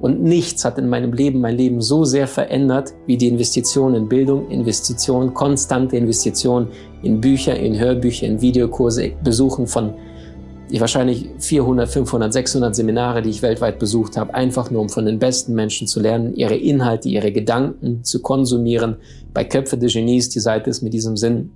Und 0.00 0.22
nichts 0.22 0.64
hat 0.64 0.78
in 0.78 0.88
meinem 0.88 1.12
Leben 1.12 1.40
mein 1.40 1.56
Leben 1.56 1.80
so 1.80 2.04
sehr 2.04 2.26
verändert 2.26 2.92
wie 3.06 3.16
die 3.16 3.28
Investition 3.28 3.94
in 3.94 4.08
Bildung, 4.08 4.50
Investition, 4.50 5.32
konstante 5.32 5.96
Investition 5.96 6.68
in 7.02 7.20
Bücher, 7.20 7.56
in 7.56 7.78
Hörbücher, 7.78 8.26
in 8.26 8.40
Videokurse, 8.40 9.12
Besuchen 9.22 9.66
von 9.66 9.94
ich 10.72 10.80
wahrscheinlich 10.80 11.28
400, 11.38 11.86
500, 11.86 12.32
600 12.32 12.74
Seminare, 12.74 13.20
die 13.20 13.28
ich 13.28 13.42
weltweit 13.42 13.78
besucht 13.78 14.16
habe, 14.16 14.32
einfach 14.32 14.70
nur 14.70 14.80
um 14.80 14.88
von 14.88 15.04
den 15.04 15.18
besten 15.18 15.54
Menschen 15.54 15.86
zu 15.86 16.00
lernen, 16.00 16.34
ihre 16.34 16.56
Inhalte, 16.56 17.10
ihre 17.10 17.30
Gedanken 17.30 18.04
zu 18.04 18.22
konsumieren. 18.22 18.96
Bei 19.34 19.44
Köpfe 19.44 19.76
des 19.76 19.92
Genies, 19.92 20.30
die 20.30 20.40
Seite 20.40 20.70
ist 20.70 20.80
mit 20.80 20.94
diesem 20.94 21.18
Sinn 21.18 21.50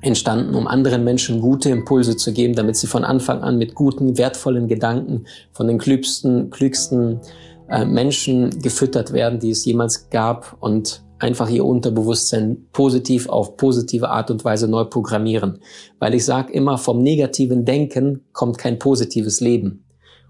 entstanden, 0.00 0.56
um 0.56 0.66
anderen 0.66 1.04
Menschen 1.04 1.40
gute 1.40 1.70
Impulse 1.70 2.16
zu 2.16 2.32
geben, 2.32 2.54
damit 2.54 2.74
sie 2.74 2.88
von 2.88 3.04
Anfang 3.04 3.42
an 3.42 3.58
mit 3.58 3.76
guten, 3.76 4.18
wertvollen 4.18 4.66
Gedanken 4.66 5.26
von 5.52 5.68
den 5.68 5.78
klügsten, 5.78 6.50
klügsten 6.50 7.20
äh, 7.68 7.84
Menschen 7.84 8.60
gefüttert 8.60 9.12
werden, 9.12 9.38
die 9.38 9.50
es 9.50 9.64
jemals 9.64 10.10
gab 10.10 10.56
und 10.58 11.04
einfach 11.18 11.48
ihr 11.48 11.64
Unterbewusstsein 11.64 12.66
positiv 12.72 13.28
auf 13.28 13.56
positive 13.56 14.08
Art 14.08 14.30
und 14.30 14.44
Weise 14.44 14.68
neu 14.68 14.84
programmieren. 14.84 15.58
Weil 15.98 16.14
ich 16.14 16.24
sage 16.24 16.52
immer, 16.52 16.78
vom 16.78 17.02
negativen 17.02 17.64
Denken 17.64 18.24
kommt 18.32 18.58
kein 18.58 18.78
positives 18.78 19.40
Leben. 19.40 19.84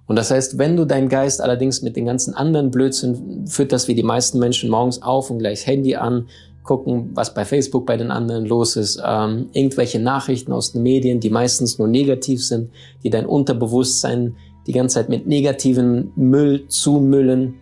Und 0.07 0.17
das 0.17 0.31
heißt, 0.31 0.57
wenn 0.57 0.77
du 0.77 0.87
deinen 0.87 1.11
Geist 1.11 1.43
allerdings 1.43 1.83
mit 1.83 1.95
den 1.95 2.07
ganzen 2.07 2.35
anderen 2.35 2.71
Blödsinn 2.71 3.47
fütterst, 3.47 3.89
wie 3.89 3.95
die 3.95 4.03
meisten 4.03 4.39
Menschen 4.39 4.71
morgens 4.71 5.03
auf 5.03 5.31
und 5.31 5.39
gleich 5.39 5.67
Handy 5.67 5.97
an, 5.97 6.29
gucken, 6.69 7.11
was 7.15 7.33
bei 7.33 7.45
Facebook 7.45 7.87
bei 7.87 7.97
den 7.97 8.11
anderen 8.11 8.45
los 8.45 8.77
ist, 8.77 9.03
ähm, 9.05 9.49
irgendwelche 9.53 9.99
Nachrichten 9.99 10.53
aus 10.53 10.73
den 10.73 10.83
Medien, 10.83 11.19
die 11.19 11.31
meistens 11.31 11.79
nur 11.79 11.89
negativ 11.89 12.45
sind, 12.45 12.71
die 13.03 13.11
dein 13.11 13.27
Unterbewusstsein 13.27 14.37
die 14.67 14.73
ganze 14.73 14.97
Zeit 14.97 15.09
mit 15.09 15.27
negativen 15.27 16.13
Müll 16.15 16.67
zumüllen, 16.69 17.55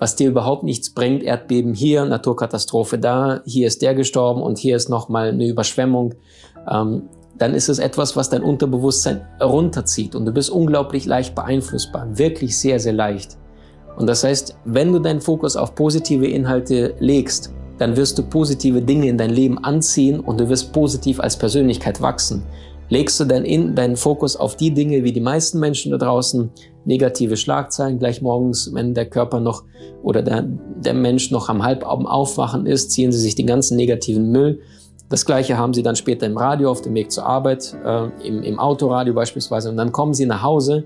was 0.00 0.16
dir 0.16 0.28
überhaupt 0.28 0.64
nichts 0.64 0.90
bringt. 0.90 1.22
Erdbeben 1.22 1.74
hier, 1.74 2.04
Naturkatastrophe 2.04 2.98
da, 2.98 3.42
hier 3.44 3.68
ist 3.68 3.82
der 3.82 3.94
gestorben 3.94 4.42
und 4.42 4.58
hier 4.58 4.74
ist 4.74 4.88
nochmal 4.88 5.28
eine 5.28 5.46
Überschwemmung. 5.46 6.14
Ähm, 6.68 7.02
dann 7.38 7.54
ist 7.54 7.68
es 7.68 7.78
etwas, 7.78 8.16
was 8.16 8.28
dein 8.28 8.42
Unterbewusstsein 8.42 9.26
runterzieht 9.40 10.14
und 10.14 10.26
du 10.26 10.32
bist 10.32 10.50
unglaublich 10.50 11.06
leicht 11.06 11.34
beeinflussbar, 11.34 12.18
wirklich 12.18 12.58
sehr, 12.58 12.80
sehr 12.80 12.92
leicht. 12.92 13.38
Und 13.96 14.06
das 14.06 14.24
heißt, 14.24 14.56
wenn 14.64 14.92
du 14.92 14.98
deinen 14.98 15.20
Fokus 15.20 15.56
auf 15.56 15.74
positive 15.74 16.26
Inhalte 16.26 16.94
legst, 16.98 17.52
dann 17.78 17.96
wirst 17.96 18.18
du 18.18 18.22
positive 18.22 18.82
Dinge 18.82 19.08
in 19.08 19.16
dein 19.16 19.30
Leben 19.30 19.58
anziehen 19.58 20.20
und 20.20 20.40
du 20.40 20.48
wirst 20.48 20.72
positiv 20.72 21.20
als 21.20 21.36
Persönlichkeit 21.36 22.00
wachsen 22.02 22.42
legst 22.90 23.18
du 23.18 23.24
dann 23.24 23.44
in 23.44 23.74
deinen 23.74 23.96
Fokus 23.96 24.36
auf 24.36 24.56
die 24.56 24.74
Dinge, 24.74 25.02
wie 25.04 25.12
die 25.12 25.20
meisten 25.20 25.58
Menschen 25.58 25.92
da 25.92 25.98
draußen, 25.98 26.50
negative 26.84 27.36
Schlagzeilen 27.36 27.98
gleich 27.98 28.20
morgens, 28.20 28.72
wenn 28.74 28.94
der 28.94 29.06
Körper 29.06 29.40
noch 29.40 29.64
oder 30.02 30.22
der, 30.22 30.42
der 30.42 30.94
Mensch 30.94 31.30
noch 31.30 31.48
am 31.48 31.62
Halbabend 31.62 32.08
aufwachen 32.08 32.66
ist, 32.66 32.90
ziehen 32.90 33.12
sie 33.12 33.18
sich 33.18 33.34
den 33.34 33.46
ganzen 33.46 33.76
negativen 33.76 34.30
Müll. 34.30 34.60
Das 35.08 35.24
gleiche 35.26 35.56
haben 35.56 35.74
sie 35.74 35.82
dann 35.82 35.96
später 35.96 36.26
im 36.26 36.36
Radio 36.36 36.70
auf 36.70 36.82
dem 36.82 36.94
Weg 36.94 37.10
zur 37.10 37.26
Arbeit, 37.26 37.76
äh, 37.84 38.08
im, 38.26 38.42
im 38.42 38.58
Autoradio 38.58 39.14
beispielsweise. 39.14 39.70
Und 39.70 39.76
dann 39.76 39.92
kommen 39.92 40.14
sie 40.14 40.26
nach 40.26 40.42
Hause 40.42 40.84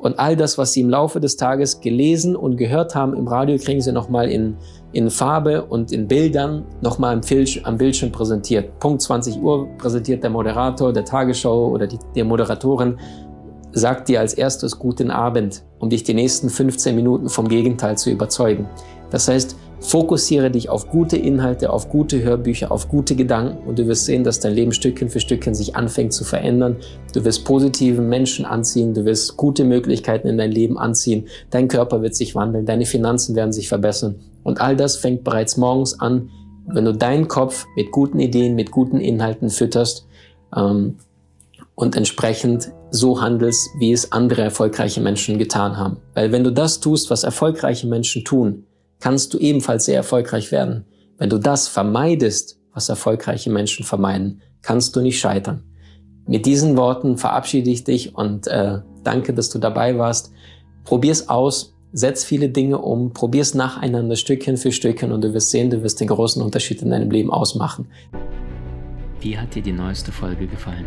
Und 0.00 0.18
all 0.18 0.34
das, 0.34 0.56
was 0.56 0.72
Sie 0.72 0.80
im 0.80 0.88
Laufe 0.88 1.20
des 1.20 1.36
Tages 1.36 1.80
gelesen 1.80 2.34
und 2.34 2.56
gehört 2.56 2.94
haben 2.94 3.14
im 3.14 3.28
Radio, 3.28 3.58
kriegen 3.58 3.82
Sie 3.82 3.92
nochmal 3.92 4.30
in, 4.30 4.56
in 4.92 5.10
Farbe 5.10 5.64
und 5.66 5.92
in 5.92 6.08
Bildern 6.08 6.64
nochmal 6.80 7.14
am, 7.14 7.20
am 7.64 7.76
Bildschirm 7.76 8.10
präsentiert. 8.10 8.78
Punkt 8.78 9.02
20 9.02 9.40
Uhr 9.42 9.68
präsentiert 9.76 10.22
der 10.22 10.30
Moderator 10.30 10.92
der 10.92 11.04
Tagesschau 11.04 11.68
oder 11.68 11.86
die, 11.86 11.98
der 12.14 12.24
Moderatorin, 12.24 12.98
sagt 13.72 14.08
dir 14.08 14.20
als 14.20 14.34
erstes 14.34 14.78
guten 14.78 15.10
Abend, 15.10 15.62
um 15.78 15.90
dich 15.90 16.02
die 16.02 16.14
nächsten 16.14 16.48
15 16.48 16.96
Minuten 16.96 17.28
vom 17.28 17.48
Gegenteil 17.48 17.96
zu 17.98 18.10
überzeugen. 18.10 18.68
Das 19.10 19.28
heißt, 19.28 19.56
Fokussiere 19.80 20.50
dich 20.50 20.68
auf 20.68 20.88
gute 20.88 21.16
Inhalte, 21.16 21.72
auf 21.72 21.88
gute 21.88 22.22
Hörbücher, 22.22 22.70
auf 22.70 22.88
gute 22.88 23.16
Gedanken 23.16 23.66
und 23.66 23.78
du 23.78 23.86
wirst 23.86 24.04
sehen, 24.04 24.24
dass 24.24 24.38
dein 24.38 24.54
Leben 24.54 24.72
Stückchen 24.72 25.08
für 25.08 25.20
Stückchen 25.20 25.54
sich 25.54 25.74
anfängt 25.74 26.12
zu 26.12 26.22
verändern. 26.22 26.76
Du 27.14 27.24
wirst 27.24 27.46
positive 27.46 28.02
Menschen 28.02 28.44
anziehen, 28.44 28.92
du 28.92 29.06
wirst 29.06 29.38
gute 29.38 29.64
Möglichkeiten 29.64 30.28
in 30.28 30.36
dein 30.36 30.52
Leben 30.52 30.78
anziehen, 30.78 31.28
dein 31.48 31.68
Körper 31.68 32.02
wird 32.02 32.14
sich 32.14 32.34
wandeln, 32.34 32.66
deine 32.66 32.84
Finanzen 32.84 33.34
werden 33.34 33.52
sich 33.52 33.68
verbessern 33.68 34.16
und 34.42 34.60
all 34.60 34.76
das 34.76 34.96
fängt 34.96 35.24
bereits 35.24 35.56
morgens 35.56 35.98
an, 35.98 36.28
wenn 36.66 36.84
du 36.84 36.92
deinen 36.92 37.26
Kopf 37.26 37.66
mit 37.74 37.90
guten 37.90 38.20
Ideen, 38.20 38.54
mit 38.54 38.70
guten 38.70 39.00
Inhalten 39.00 39.48
fütterst 39.48 40.06
ähm, 40.54 40.96
und 41.74 41.96
entsprechend 41.96 42.70
so 42.90 43.20
handelst, 43.20 43.70
wie 43.78 43.92
es 43.92 44.12
andere 44.12 44.42
erfolgreiche 44.42 45.00
Menschen 45.00 45.38
getan 45.38 45.78
haben. 45.78 45.98
Weil 46.14 46.32
wenn 46.32 46.44
du 46.44 46.52
das 46.52 46.80
tust, 46.80 47.10
was 47.10 47.24
erfolgreiche 47.24 47.86
Menschen 47.86 48.24
tun, 48.24 48.66
kannst 49.00 49.34
du 49.34 49.38
ebenfalls 49.38 49.86
sehr 49.86 49.96
erfolgreich 49.96 50.52
werden. 50.52 50.84
Wenn 51.18 51.30
du 51.30 51.38
das 51.38 51.68
vermeidest, 51.68 52.60
was 52.72 52.88
erfolgreiche 52.88 53.50
Menschen 53.50 53.84
vermeiden, 53.84 54.42
kannst 54.62 54.94
du 54.94 55.00
nicht 55.00 55.18
scheitern. 55.18 55.64
Mit 56.26 56.46
diesen 56.46 56.76
Worten 56.76 57.16
verabschiede 57.16 57.70
ich 57.70 57.84
dich 57.84 58.14
und 58.14 58.46
äh, 58.46 58.80
danke, 59.02 59.34
dass 59.34 59.50
du 59.50 59.58
dabei 59.58 59.98
warst. 59.98 60.32
Probier's 60.84 61.28
aus, 61.28 61.74
setz 61.92 62.24
viele 62.24 62.50
Dinge 62.50 62.78
um, 62.78 63.12
probier's 63.12 63.54
nacheinander 63.54 64.16
Stückchen 64.16 64.56
für 64.56 64.70
Stückchen 64.70 65.12
und 65.12 65.22
du 65.22 65.34
wirst 65.34 65.50
sehen, 65.50 65.70
du 65.70 65.82
wirst 65.82 66.00
den 66.00 66.08
großen 66.08 66.42
Unterschied 66.42 66.82
in 66.82 66.90
deinem 66.90 67.10
Leben 67.10 67.32
ausmachen. 67.32 67.88
Wie 69.20 69.36
hat 69.36 69.54
dir 69.54 69.62
die 69.62 69.72
neueste 69.72 70.12
Folge 70.12 70.46
gefallen? 70.46 70.86